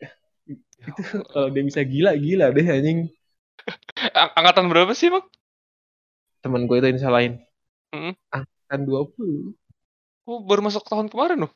Ya 0.00 0.08
itu 0.80 1.02
kalau 1.28 1.48
dia 1.52 1.62
bisa 1.62 1.80
gila 1.84 2.16
gila 2.16 2.50
deh 2.50 2.64
anjing 2.66 3.12
Ang- 4.16 4.32
angkatan 4.34 4.66
berapa 4.66 4.90
sih 4.96 5.12
emang? 5.12 5.22
teman 6.40 6.64
gue 6.64 6.76
itu 6.76 6.88
yang 6.88 6.98
salahin 6.98 7.34
Mm. 7.92 8.14
angkatan 8.32 8.80
20 8.82 9.52
Oh, 10.24 10.40
baru 10.40 10.62
masuk 10.62 10.86
tahun 10.86 11.10
kemarin 11.10 11.42
loh. 11.42 11.52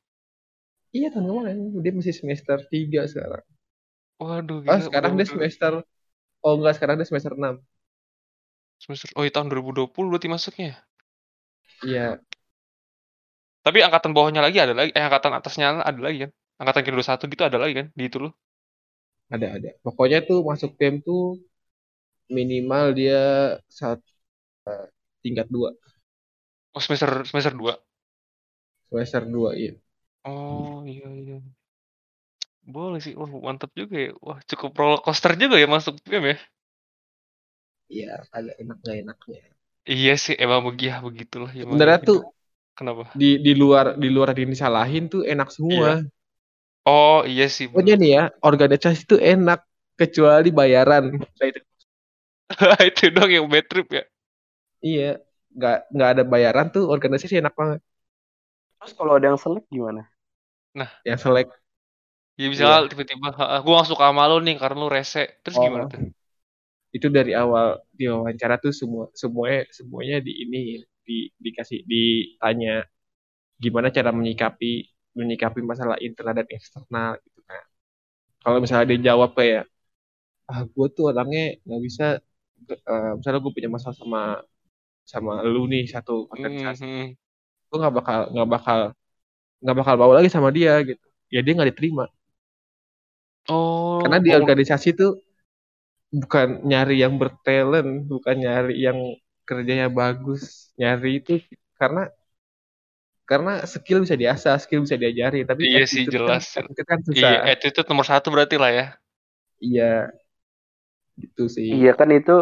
iya 0.91 1.09
tahun 1.09 1.25
kemarin 1.25 1.57
dia 1.79 1.91
masih 1.91 2.13
semester 2.13 2.59
3 2.69 3.07
sekarang 3.07 3.43
Waduh, 4.15 4.61
oh 4.61 4.63
gila. 4.63 4.79
sekarang 4.79 5.11
dia 5.15 5.25
udah- 5.25 5.33
semester 5.33 5.73
oh 6.39 6.53
enggak 6.55 6.75
sekarang 6.77 6.97
dia 6.99 7.09
semester 7.09 7.33
6 7.33 7.55
semester. 8.77 9.09
Oh, 9.17 9.25
iya 9.25 9.33
tahun 9.33 9.49
2020 9.49 9.89
berarti 10.07 10.29
masuknya. 10.29 10.85
iya 11.81 12.21
Tapi 13.67 13.79
angkatan 13.87 14.13
bawahnya 14.17 14.41
lagi 14.47 14.59
ada 14.65 14.75
lagi. 14.79 14.91
Eh, 14.99 15.05
angkatan 15.09 15.33
atasnya 15.39 15.67
ada 15.91 16.01
lagi 16.07 16.19
kan? 16.25 16.31
Angkatan 16.61 16.83
ke-21 16.87 17.25
gitu 17.33 17.43
ada 17.49 17.59
lagi 17.63 17.75
kan? 17.81 17.87
Di 17.99 18.03
itu 18.09 18.19
loh. 18.25 18.33
ada 19.35 19.47
ada 19.57 19.71
pokoknya 19.85 20.19
tuh 20.29 20.39
masuk 20.51 20.71
tim 20.81 20.95
tuh 21.07 21.23
minimal 22.37 22.85
dia 22.99 23.21
saat 23.79 24.01
eh, 24.71 24.87
tingkat 25.25 25.47
2 25.55 25.71
Oh, 26.77 26.81
semester 26.85 27.11
semester 27.31 27.55
2. 27.61 27.75
semester 28.89 29.23
2 29.29 29.51
iya 29.61 29.73
Oh, 30.25 30.85
iya 30.87 31.09
iya. 31.21 31.37
Boleh 32.75 32.99
sih. 33.05 33.15
Wah, 33.21 33.29
mantap 33.47 33.71
juga 33.81 33.97
ya. 34.05 34.11
Wah, 34.27 34.39
cukup 34.51 34.71
roller 34.81 35.01
coaster 35.05 35.33
juga 35.43 35.57
ya 35.63 35.67
masuk 35.75 35.95
film 36.09 36.25
ya. 36.33 36.37
iya 37.95 38.11
ada 38.37 38.53
enak 38.63 38.77
gak 38.85 38.97
enaknya 39.03 39.41
Iya 39.93 40.13
sih, 40.25 40.35
emang 40.45 40.61
begitu 40.69 40.99
begitulah 41.07 41.53
ya. 41.61 41.63
sebenarnya 41.63 41.99
tuh 42.09 42.19
Kenapa? 42.77 43.07
di 43.21 43.31
di 43.45 43.53
luar 43.61 43.87
di 44.03 44.09
luar 44.15 44.29
yang 44.39 44.51
disalahin 44.55 45.05
tuh 45.13 45.23
enak 45.33 45.49
semua 45.57 45.91
Oh, 46.87 47.25
iya 47.27 47.49
sih. 47.49 47.69
pokoknya 47.73 47.95
nih 48.01 48.11
ya 48.17 48.23
organisasi 48.49 49.01
tuh 49.11 49.21
enak 49.33 49.61
kecuali 50.01 50.49
bayaran 50.59 51.05
Nah, 51.41 51.47
itu 51.51 51.61
itu 52.91 53.05
dong 53.17 53.31
yang 53.33 53.47
bad 53.53 53.67
trip 53.71 53.89
ya. 53.93 54.05
iya 54.87 55.05
nggak 55.57 55.75
nggak 55.95 56.09
ada 56.13 56.23
bayaran 56.33 56.67
tuh 56.75 56.83
organisasi 56.95 57.35
enak 57.41 57.55
banget 57.61 57.81
Terus 58.79 58.93
kalau 58.99 59.13
ada 59.19 59.27
yang 59.31 59.41
selek 59.45 59.65
gimana? 59.75 60.03
yang 61.05 61.19
selek 61.21 61.49
Ya 62.41 62.47
bisa 62.53 62.65
Iya. 62.67 62.89
tiba-tiba, 62.91 63.29
gue 63.65 63.73
gak 63.79 63.89
suka 63.91 64.05
sama 64.11 64.23
lo 64.31 64.37
nih 64.47 64.55
karena 64.63 64.79
lo 64.83 64.89
rese. 64.97 65.23
Terus 65.43 65.57
Oh. 65.57 65.65
gimana 65.65 65.85
tuh? 65.93 66.01
itu 66.97 67.07
dari 67.11 67.33
awal 67.35 67.67
di 67.99 68.05
wawancara 68.07 68.55
tuh 68.63 68.73
semua 68.81 69.05
semuanya 69.23 69.61
semuanya 69.79 70.17
di 70.27 70.33
ini 70.47 70.59
di 71.09 71.31
dikasih 71.45 71.79
ditanya 71.91 72.71
gimana 73.65 73.89
cara 73.97 74.11
menyikapi 74.19 74.67
menyikapi 75.19 75.61
masalah 75.71 75.97
internal 76.07 76.35
dan 76.39 76.49
eksternal 76.57 77.11
gitu 77.25 77.41
kan. 77.49 77.65
Kalau 78.43 78.59
misalnya 78.65 78.87
dia 78.93 79.01
jawab 79.15 79.31
kayak 79.39 79.63
ah 80.51 80.61
gue 80.75 80.87
tuh 80.97 81.05
orangnya 81.11 81.43
nggak 81.67 81.83
bisa 81.87 82.05
eh, 82.71 83.11
misalnya 83.19 83.41
gue 83.45 83.53
punya 83.57 83.71
masalah 83.77 83.97
sama 84.03 84.21
sama 85.13 85.33
lu 85.53 85.61
nih 85.73 85.85
satu 85.95 86.13
organisasi. 86.33 86.85
Mhm. 86.85 87.07
gue 87.69 87.79
nggak 87.83 87.95
bakal 87.99 88.21
nggak 88.35 88.49
bakal 88.55 88.81
nggak 89.63 89.77
bakal 89.81 89.95
bawa 90.01 90.13
lagi 90.19 90.31
sama 90.37 90.51
dia 90.59 90.73
gitu. 90.89 91.07
Ya 91.35 91.41
dia 91.45 91.53
nggak 91.57 91.71
diterima. 91.75 92.05
Oh, 93.49 94.01
karena 94.01 94.19
di 94.25 94.31
oh, 94.33 94.39
organisasi 94.41 94.89
tuh 95.01 95.11
bukan 96.21 96.49
nyari 96.71 96.97
yang 97.03 97.15
bertalent 97.21 98.07
bukan 98.11 98.37
nyari 98.45 98.75
yang 98.87 98.99
kerjanya 99.49 99.87
bagus 100.01 100.43
nyari 100.79 101.09
itu 101.19 101.33
karena 101.81 102.01
karena 103.31 103.53
skill 103.73 103.99
bisa 104.05 104.17
diasah 104.23 104.55
skill 104.63 104.81
bisa 104.85 104.97
diajari 105.01 105.39
tapi 105.51 105.65
Iya 105.65 105.83
sih, 105.93 106.05
attitude 106.07 106.15
jelas. 106.15 106.45
kan, 106.55 106.65
kan 106.91 106.99
iya, 107.19 107.35
susah 107.35 107.35
attitude 107.51 107.87
nomor 107.91 108.07
satu 108.11 108.27
berarti 108.35 108.57
lah 108.63 108.71
ya. 108.79 108.85
iya 109.65 110.11
gitu 111.21 111.43
sih 111.57 111.71
Iya 111.77 111.91
kan 111.99 112.09
itu 112.19 112.33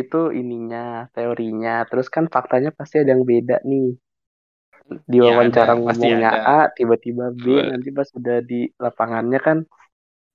itu 0.00 0.16
ininya 0.40 0.82
teorinya. 1.14 1.70
Terus 1.88 2.06
kan 2.14 2.24
faktanya 2.34 2.70
pasti 2.78 2.94
ada 3.00 3.10
yang 3.14 3.24
beda 3.32 3.56
nih. 3.70 3.86
Di 5.12 5.18
Ya, 5.18 5.26
wawancara 5.26 5.72
pasti 5.86 6.06
ngomongnya 6.14 6.30
ada. 6.30 6.38
A, 6.58 6.70
tiba-tiba 6.76 7.34
B, 7.42 7.44
Wah. 7.46 7.70
nanti 7.70 7.88
pas 7.90 8.06
udah 8.18 8.38
di 8.50 8.70
lapangannya 8.84 9.38
kan. 9.46 9.58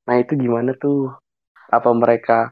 Nah 0.08 0.16
itu 0.24 0.34
gimana 0.44 0.72
tuh? 0.84 1.12
Apa 1.78 1.92
mereka 1.96 2.52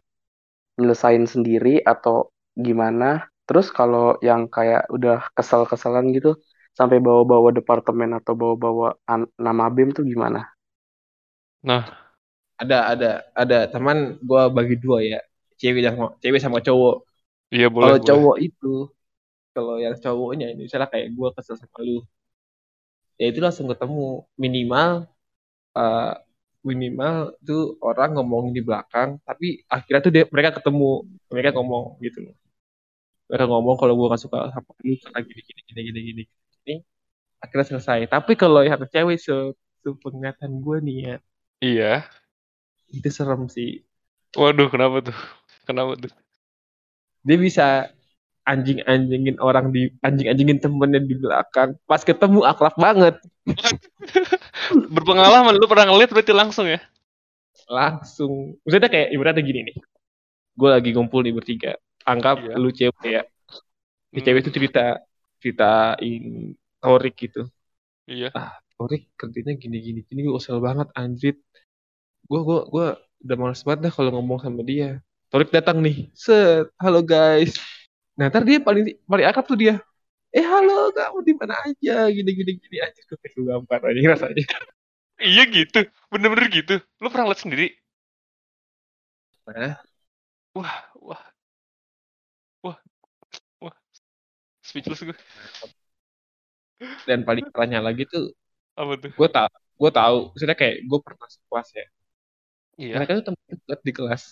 nyelesain 0.79 1.25
sendiri 1.33 1.81
atau 1.83 2.31
gimana? 2.57 3.27
Terus 3.49 3.67
kalau 3.73 4.13
yang 4.21 4.45
kayak 4.55 4.85
udah 4.95 5.17
kesel-keselan 5.33 6.05
gitu, 6.13 6.37
sampai 6.77 6.97
bawa-bawa 7.01 7.49
departemen 7.57 8.13
atau 8.19 8.33
bawa-bawa 8.37 8.87
nama 9.41 9.65
BEM 9.73 9.89
tuh 9.97 10.05
gimana? 10.05 10.45
ada 12.61 12.77
ada 12.93 13.09
ada. 13.41 13.57
Teman 13.73 13.97
gue 14.27 14.41
bagi 14.57 14.75
dua 14.83 14.97
ya. 15.01 15.19
Cewek 15.59 15.81
sama 15.87 16.05
cewek 16.21 16.41
sama 16.45 16.59
cowok. 16.67 16.95
Iya, 17.49 17.67
boleh, 17.73 17.97
kalau 17.97 17.97
cowok 18.07 18.35
itu 18.47 18.67
kalau 19.55 19.75
yang 19.83 19.95
cowoknya 20.03 20.45
ini 20.53 20.61
misalnya 20.67 20.89
kayak 20.93 21.07
gue 21.17 21.29
kesel 21.35 21.55
sama 21.61 21.79
lu 21.87 21.99
ya 23.19 23.25
itu 23.31 23.39
langsung 23.45 23.67
ketemu. 23.71 24.25
Minimal 24.43 24.89
eh, 25.77 26.13
minimal 26.69 27.15
tuh 27.47 27.61
orang 27.87 28.09
ngomongin 28.15 28.53
di 28.57 28.63
belakang 28.67 29.09
tapi 29.27 29.45
akhirnya 29.75 30.01
tuh 30.05 30.13
dia, 30.15 30.23
mereka 30.33 30.51
ketemu 30.59 30.85
mereka 31.31 31.49
ngomong 31.57 31.85
gitu. 32.05 32.19
loh 32.27 32.35
mereka 33.29 33.45
ngomong 33.45 33.77
kalau 33.77 33.93
gue 33.93 34.07
gak 34.09 34.21
suka 34.25 34.49
sama 34.49 34.71
lu 34.81 34.97
karena 34.97 35.19
gini 35.21 35.41
gini 35.45 35.61
gini 35.63 35.81
gini 35.85 35.99
gini 36.01 36.23
ini 36.65 36.75
akhirnya 37.39 37.65
selesai 37.71 37.99
tapi 38.09 38.33
kalau 38.33 38.65
yang 38.65 38.81
cewek 38.89 39.21
se 39.21 39.53
sepenglihatan 39.79 40.59
gue 40.59 40.77
nih 40.83 40.97
ya 40.99 41.15
Iya. 41.59 41.93
itu 42.89 43.07
serem 43.07 43.45
sih 43.47 43.85
Waduh, 44.33 44.69
kenapa 44.69 45.01
tuh? 45.01 45.17
Kenapa 45.65 45.97
tuh? 45.97 46.13
dia 47.19 47.35
bisa 47.35 47.89
anjing-anjingin 48.45 49.37
orang 49.43 49.69
di 49.69 49.91
anjing-anjingin 50.01 50.57
temennya 50.57 51.03
di 51.03 51.15
belakang 51.19 51.75
pas 51.85 52.01
ketemu 52.01 52.41
akrab 52.47 52.73
banget 52.79 53.19
Berpengalaman, 54.93 55.57
lu 55.57 55.65
pernah 55.67 55.89
ngeliat 55.89 56.09
berarti 56.13 56.33
langsung 56.33 56.65
ya? 56.65 56.79
langsung 57.69 58.57
maksudnya 58.65 58.89
kayak 58.89 59.13
ibaratnya 59.13 59.45
gini 59.45 59.61
nih 59.69 59.77
gue 60.57 60.69
lagi 60.73 60.89
ngumpul 60.89 61.21
nih 61.21 61.37
bertiga 61.37 61.77
anggap 62.09 62.35
Iya. 62.41 62.53
lu 62.57 62.69
cewek 62.73 63.05
ya 63.07 63.23
Hmm, 64.09 64.25
cewek 64.25 64.41
itu 64.41 64.49
cerita 64.49 64.85
ceritain 65.37 66.23
Torik 66.81 67.15
gitu 67.15 67.45
Iya. 68.09 68.33
Torik 68.73 69.05
kerjanya 69.13 69.53
gini 69.53 69.77
gini 69.77 69.99
gini 70.01 70.19
gue 70.25 70.33
kesel 70.35 70.57
banget 70.57 70.89
anjrit 70.97 71.37
gue 72.25 72.39
gue 72.41 72.59
gue 72.73 72.87
udah 73.21 73.35
males 73.37 73.61
banget 73.61 73.79
dah 73.85 73.93
kalau 73.93 74.09
ngomong 74.17 74.41
sama 74.41 74.65
dia 74.65 74.97
Torik 75.29 75.53
datang 75.53 75.77
nih 75.85 76.09
set 76.17 76.73
halo 76.81 77.05
guys 77.05 77.61
nah 78.17 78.27
ntar 78.27 78.41
dia 78.43 78.57
paling 78.57 78.97
paling 79.05 79.25
akrab 79.29 79.45
tuh 79.45 79.55
dia 79.55 79.77
eh 80.29 80.41
halo 80.41 80.89
kamu 80.89 81.19
di 81.21 81.33
mana 81.37 81.55
aja 81.63 82.09
gini 82.09 82.29
gini 82.33 82.51
gini 82.57 82.77
aja 82.81 82.99
gue 83.05 83.17
kayak 83.21 83.37
gampar 83.45 83.79
aja 83.85 84.01
rasanya 84.17 84.45
Iya 85.19 85.43
gitu. 85.51 85.83
Bener-bener 86.07 86.47
gitu. 86.47 86.79
Lu 87.03 87.11
pernah 87.11 87.27
lihat 87.27 87.43
sendiri? 87.43 87.75
Nah, 89.43 89.75
Wah, 90.55 90.75
wah. 90.95 91.19
Wah. 92.63 92.77
Wah. 93.61 93.75
Speechless 94.63 95.03
gue. 95.03 95.17
dan 97.07 97.19
paling 97.27 97.45
parahnya 97.51 97.79
lagi 97.87 98.03
tuh 98.07 98.31
Apa 98.79 98.93
tuh? 99.01 99.13
gue 99.19 99.29
tau 99.35 99.49
gue 99.81 99.91
tahu 99.99 100.17
maksudnya 100.33 100.57
kayak 100.61 100.77
gue 100.89 100.99
pernah 101.05 101.27
sekelas 101.35 101.69
ya 101.79 101.85
Iya. 102.79 102.93
mereka 102.95 103.11
tuh 103.19 103.25
teman 103.31 103.45
dekat 103.49 103.79
di 103.87 103.91
kelas 103.97 104.23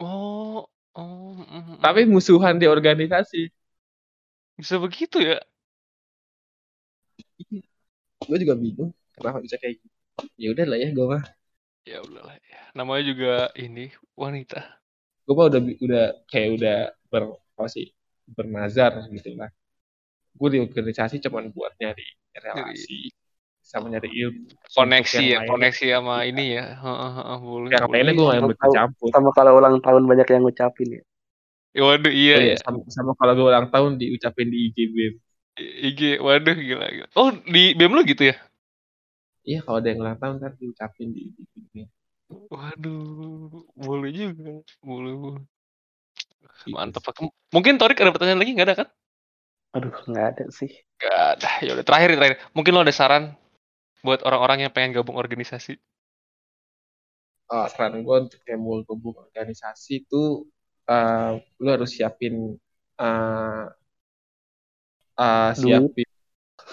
Oh. 0.00 0.66
Oh. 0.94 1.32
mm, 1.40 1.46
mm, 1.48 1.76
tapi 1.80 2.04
musuhan 2.04 2.60
di 2.60 2.66
organisasi 2.68 3.48
bisa 4.58 4.76
begitu 4.84 5.16
ya? 5.28 5.36
gue 8.28 8.38
juga 8.42 8.54
bingung 8.58 8.90
kenapa 9.14 9.38
bisa 9.44 9.56
kayak 9.60 9.74
gitu 9.82 9.88
ya 10.42 10.48
udah 10.54 10.66
lah 10.70 10.78
ya 10.82 10.88
gue 10.96 11.06
mah 11.12 11.22
Ya 11.90 11.98
udahlah 12.06 12.36
ya. 12.46 12.60
Namanya 12.78 13.02
juga 13.10 13.32
ini 13.58 13.90
wanita. 14.18 14.60
gue 15.26 15.34
mah 15.38 15.46
udah 15.50 15.60
udah 15.86 16.04
kayak 16.30 16.48
udah 16.58 16.76
ber 17.10 17.22
apa 17.52 17.64
sih 17.68 17.92
bernazar 18.32 19.04
gitu 19.12 19.36
lah 19.36 19.52
gue 20.32 20.48
di 20.48 20.58
organisasi 20.64 21.20
cuman 21.20 21.52
buat 21.52 21.76
nyari 21.76 22.06
relasi 22.32 23.12
sama 23.60 23.92
nyari 23.92 24.08
ilmu 24.10 24.48
Koneksi 24.72 25.20
ya, 25.20 25.38
lain- 25.44 25.50
koneksi 25.52 25.86
sama 25.92 26.24
ini 26.24 26.56
ya. 26.56 26.64
Heeh, 26.80 27.10
heeh, 27.20 27.38
boleh. 27.44 27.68
yang 27.76 27.84
lainnya 27.92 28.12
gue 28.16 28.24
gak 28.24 28.40
mau 28.40 28.52
Tahu- 28.56 28.74
campur 28.74 29.08
Sama 29.12 29.30
kalau 29.36 29.52
ulang 29.60 29.76
tahun 29.84 30.02
banyak 30.08 30.26
yang 30.32 30.42
ngucapin 30.48 30.88
ya. 30.96 31.02
Waduh 31.76 32.08
iya 32.12 32.36
Oh, 32.36 32.42
ya. 32.52 32.56
sama, 32.64 32.78
sama 32.88 33.12
kalau 33.20 33.32
gue 33.36 33.46
ulang 33.52 33.68
tahun 33.68 34.00
diucapin 34.00 34.48
di 34.48 34.72
IGB 34.72 34.96
IG, 35.60 36.00
waduh 36.24 36.56
gila, 36.56 36.86
gila. 36.88 37.08
Oh 37.12 37.28
di 37.44 37.76
BEM 37.76 37.92
lu 37.92 38.00
gitu 38.08 38.32
ya? 38.32 38.36
iya 39.44 39.60
kalau 39.60 39.84
ada 39.84 39.88
yang 39.92 40.00
ulang 40.00 40.16
tahun 40.16 40.34
ntar 40.40 40.52
diucapin 40.56 41.12
di 41.12 41.28
IGB 41.36 41.72
Waduh, 42.48 43.68
boleh 43.76 44.10
juga. 44.16 44.64
Boleh, 44.80 45.12
boleh. 45.12 45.44
Gitu 46.62 46.74
Mantap. 46.74 47.02
Pak. 47.02 47.22
Mungkin 47.52 47.76
Torik 47.78 47.98
ada 48.00 48.14
pertanyaan 48.14 48.40
lagi 48.40 48.52
nggak 48.54 48.68
ada 48.68 48.76
kan? 48.84 48.88
Aduh, 49.72 49.94
nggak 50.04 50.26
ada 50.36 50.44
sih. 50.52 50.70
Gak 51.00 51.18
ada. 51.38 51.50
Ya 51.64 51.70
udah 51.74 51.86
terakhir 51.86 52.08
terakhir. 52.14 52.36
Mungkin 52.52 52.72
lo 52.76 52.84
ada 52.84 52.94
saran 52.94 53.32
buat 54.04 54.20
orang-orang 54.22 54.68
yang 54.68 54.72
pengen 54.74 54.92
gabung 54.92 55.16
organisasi? 55.16 55.80
Oh, 57.48 57.66
saran 57.68 58.04
gue 58.04 58.16
untuk 58.28 58.42
yang 58.48 58.60
mau 58.60 58.80
gabung 58.84 59.16
organisasi 59.16 60.08
itu 60.08 60.44
uh, 60.88 61.40
lu 61.60 61.68
harus 61.68 61.92
siapin 61.92 62.56
uh, 63.00 63.64
uh, 65.16 65.50
siapin 65.52 66.08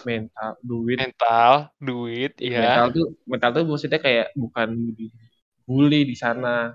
mental 0.07 0.55
duit 0.63 0.97
Mental, 1.01 1.73
duit, 1.81 2.31
mental 2.39 2.87
ya. 2.87 2.95
tuh 2.95 3.05
mental 3.27 3.49
tuh 3.51 3.63
maksudnya 3.67 3.99
kayak 3.99 4.31
bukan 4.37 4.95
bully 5.67 6.07
di 6.07 6.15
sana 6.15 6.71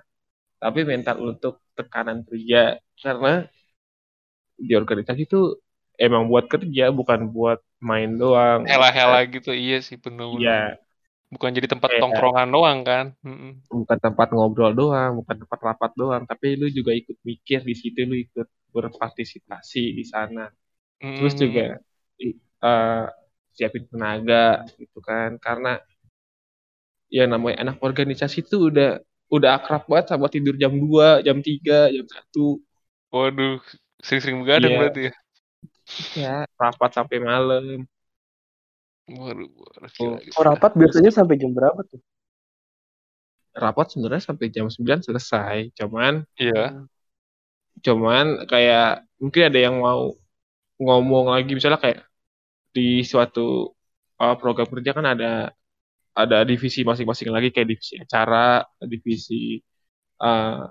tapi 0.60 0.84
mental 0.84 1.20
untuk 1.22 1.64
tekanan 1.72 2.24
kerja 2.26 2.76
karena 3.04 3.30
di 4.58 4.72
organisasi 4.80 5.20
itu 5.28 5.40
emang 5.98 6.26
buat 6.30 6.46
kerja 6.52 6.90
bukan 6.94 7.20
buat 7.34 7.58
main 7.82 8.10
doang. 8.18 8.62
Hela-hela 8.70 9.18
gitu, 9.34 9.50
iya 9.62 9.76
sih 9.86 9.96
bener 10.04 10.26
iya. 10.34 10.50
Bukan 11.32 11.50
jadi 11.56 11.68
tempat 11.72 11.92
tongkrongan 12.00 12.48
doang 12.54 12.78
kan? 12.88 13.06
Bukan 13.80 13.98
tempat 14.06 14.28
ngobrol 14.30 14.70
doang 14.80 15.10
bukan 15.18 15.36
tempat 15.42 15.58
rapat 15.68 15.90
doang 16.00 16.22
tapi 16.30 16.46
lu 16.60 16.66
juga 16.78 16.92
ikut 17.00 17.16
mikir 17.26 17.60
di 17.68 17.74
situ 17.80 17.98
lu 18.06 18.14
ikut 18.26 18.46
berpartisipasi 18.74 19.82
di 19.98 20.04
sana. 20.06 20.46
Terus 21.16 21.34
Mm-mm. 21.42 21.42
juga 21.42 21.80
eh, 22.68 23.04
siapin 23.56 23.84
tenaga 23.90 24.64
gitu 24.80 24.98
kan. 25.08 25.30
Karena 25.44 25.70
ya 27.12 27.24
namanya 27.32 27.56
anak 27.64 27.76
organisasi 27.86 28.44
itu 28.44 28.56
udah 28.72 29.00
udah 29.34 29.50
akrab 29.58 29.82
banget 29.90 30.06
sama 30.14 30.26
tidur 30.34 30.54
jam 30.62 30.72
2, 30.76 31.24
jam 31.26 31.38
3, 31.40 31.90
jam 31.94 32.06
1 32.06 32.60
Waduh, 33.14 33.62
sering-sering 34.02 34.42
begadang 34.42 34.74
Iya. 34.74 34.78
berarti 34.82 35.00
ya? 35.06 35.14
ya 36.18 36.34
rapat 36.58 36.90
sampai 36.98 37.22
malam 37.22 37.86
Waduh, 39.04 39.46
waduh, 39.52 39.90
Oh, 40.00 40.16
gila, 40.16 40.18
gila. 40.18 40.34
Oh, 40.34 40.44
rapat 40.48 40.72
biasanya 40.74 41.12
sampai 41.14 41.38
jam 41.38 41.54
berapa 41.54 41.78
tuh? 41.86 42.02
rapat 43.54 43.86
sebenarnya 43.94 44.18
sampai 44.26 44.50
jam 44.50 44.66
9 44.66 44.98
selesai 44.98 45.70
cuman 45.78 46.26
Iya. 46.34 46.90
cuman 47.86 48.50
kayak 48.50 49.06
mungkin 49.22 49.42
ada 49.46 49.58
yang 49.62 49.78
mau 49.78 50.10
ngomong 50.82 51.30
lagi 51.30 51.54
misalnya 51.54 51.78
kayak 51.78 52.02
di 52.74 53.06
suatu 53.06 53.70
uh, 54.18 54.34
program 54.34 54.66
kerja 54.66 54.90
kan 54.90 55.06
ada 55.06 55.54
ada 56.18 56.42
divisi 56.42 56.82
masing-masing 56.82 57.30
lagi 57.30 57.54
kayak 57.54 57.78
divisi 57.78 57.94
acara, 57.98 58.62
divisi 58.82 59.58
uh, 60.18 60.66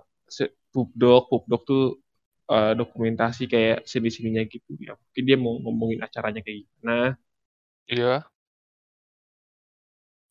pubdoc, 0.71 1.31
pubdoc 1.31 1.61
tuh 1.63 2.02
uh, 2.51 2.73
dokumentasi 2.79 3.43
kayak 3.51 3.77
sini-sininya 3.91 4.43
gitu 4.49 4.71
ya. 4.79 4.93
Mungkin 4.99 5.23
dia 5.27 5.37
mau 5.39 5.53
ngomongin 5.63 5.99
acaranya 6.05 6.41
kayak 6.45 6.65
gimana 6.67 7.15
Iya. 7.87 8.23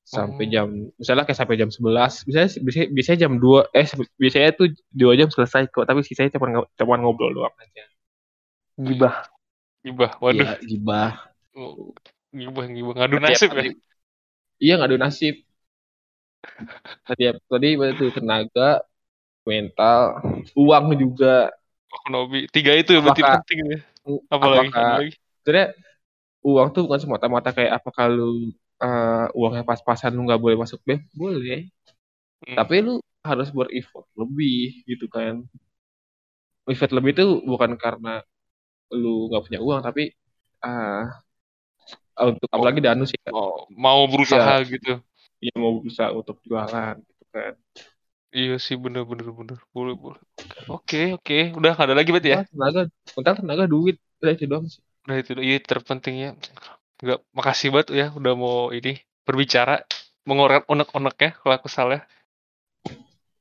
sampai 0.03 0.45
Oh. 0.47 0.51
jam 0.51 0.69
misalnya 1.01 1.25
kayak 1.25 1.39
sampai 1.41 1.57
jam 1.57 1.71
11 1.73 2.13
biasanya 2.27 2.49
biasanya, 2.65 2.89
biasanya 2.93 3.19
jam 3.25 3.33
2 3.39 3.59
eh 3.73 3.89
biasanya 4.21 4.51
tuh 4.59 4.67
2 4.93 5.13
jam 5.17 5.29
selesai 5.31 5.63
kok 5.73 5.85
tapi 5.89 6.03
sisanya 6.05 6.31
cuma 6.37 6.67
cuma 6.77 6.95
ngobrol 7.01 7.33
doang 7.33 7.55
aja. 7.63 7.85
Gibah. 8.77 9.15
Gibah, 9.83 10.13
waduh. 10.23 10.47
Iya, 10.47 10.53
gibah. 10.63 11.11
Oh, 11.59 11.91
Gibah, 12.33 12.65
gibah. 12.65 12.95
Ngadu 12.97 13.17
Setiap 13.19 13.29
nasib 13.29 13.51
ya? 13.53 13.65
Iya 14.63 14.75
ngadu 14.79 14.97
nasib. 14.97 15.35
Setiap 17.09 17.37
tadi 17.51 17.69
itu 17.75 18.05
tenaga, 18.17 18.83
mental, 19.47 20.01
uang 20.57 20.87
juga. 20.99 21.51
Nobi. 22.09 22.49
Tiga 22.49 22.73
itu 22.75 22.93
berarti 22.99 23.23
Apakah- 23.23 23.39
penting 23.45 23.59
ya? 23.63 23.79
Apalagi? 24.29 24.69
apakah- 24.69 24.87
Apalagi? 24.99 25.11
Sebenarnya 25.43 25.67
uang 26.43 26.69
tuh 26.71 26.83
bukan 26.87 27.01
semata-mata 27.01 27.51
kayak 27.51 27.73
apa 27.79 27.91
kalau 27.91 28.31
eh, 28.83 29.27
uangnya 29.33 29.63
pas-pasan 29.63 30.11
lu 30.11 30.27
nggak 30.27 30.43
boleh 30.43 30.59
masuk 30.59 30.83
BEM, 30.83 31.07
boleh. 31.15 31.71
Hmm. 32.43 32.57
Tapi 32.59 32.75
lu 32.83 32.95
harus 33.23 33.49
bereffort 33.49 34.11
lebih 34.19 34.83
gitu 34.85 35.07
kan. 35.07 35.47
Effort 36.67 36.91
lebih 36.91 37.15
itu 37.15 37.27
bukan 37.43 37.79
karena 37.79 38.27
lu 38.91 39.31
nggak 39.31 39.43
punya 39.47 39.61
uang, 39.63 39.81
tapi 39.81 40.11
ah 40.61 41.07
untuk 42.19 42.47
Oh. 42.51 42.59
apalagi 42.59 42.83
danus 42.83 43.15
ya, 43.15 43.31
Oh, 43.31 43.67
mau 43.71 44.03
berusaha 44.07 44.63
gitu. 44.67 44.99
ya 45.39 45.55
mau 45.55 45.79
berusaha 45.79 46.11
untuk 46.11 46.43
jualan 46.43 46.99
gitu 46.99 47.25
kan. 47.31 47.55
Iya 48.33 48.57
sih, 48.57 48.81
bener, 48.81 49.05
bener, 49.05 49.29
bener. 49.29 49.59
Boleh, 49.77 49.93
boleh. 49.93 50.21
Oke, 50.73 51.13
oke. 51.21 51.53
Udah 51.53 51.77
nggak 51.77 51.87
ada 51.93 51.97
lagi 51.97 52.11
berarti 52.17 52.31
ya? 52.33 52.41
Tenaga, 52.49 52.89
mental 53.13 53.35
tenaga 53.45 53.65
duit, 53.69 54.01
udah 54.25 54.33
itu 54.33 54.45
doang 54.49 54.65
sih. 54.73 54.81
Udah 55.05 55.17
itu, 55.21 55.31
iya 55.37 55.61
terpentingnya. 55.61 56.41
Nggak, 57.05 57.21
makasih 57.37 57.69
banget 57.77 57.89
ya 57.93 58.07
udah 58.17 58.33
mau 58.33 58.73
ini 58.73 58.97
berbicara, 59.29 59.85
mengeluarkan 60.25 60.65
unek-unek 60.65 61.17
ya 61.21 61.31
kalau 61.37 61.55
aku 61.61 61.69
salah. 61.69 62.01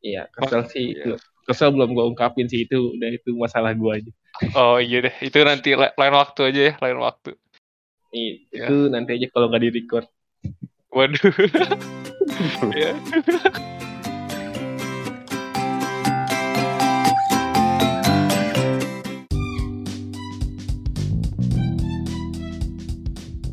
Iya, 0.04 0.28
kesel 0.36 0.68
sih. 0.68 0.92
Iya. 0.92 1.16
Kesel 1.48 1.72
belum 1.72 1.96
gue 1.96 2.06
ungkapin 2.12 2.52
sih 2.52 2.68
itu, 2.68 2.92
udah 3.00 3.10
itu 3.16 3.32
masalah 3.40 3.72
gue 3.72 3.92
aja. 3.96 4.12
Oh 4.60 4.76
iya 4.76 5.08
deh, 5.08 5.16
itu 5.24 5.40
nanti 5.40 5.72
la- 5.72 5.96
lain 5.96 6.16
waktu 6.20 6.52
aja 6.52 6.62
ya, 6.68 6.74
lain 6.84 7.00
waktu. 7.00 7.32
Ih, 8.12 8.44
Ya. 8.52 8.68
Itu 8.68 8.92
nanti 8.92 9.16
aja 9.16 9.28
kalau 9.32 9.48
nggak 9.48 9.64
di 9.64 9.70
record. 9.72 10.08
Waduh. 10.92 11.32
ya. 12.76 12.92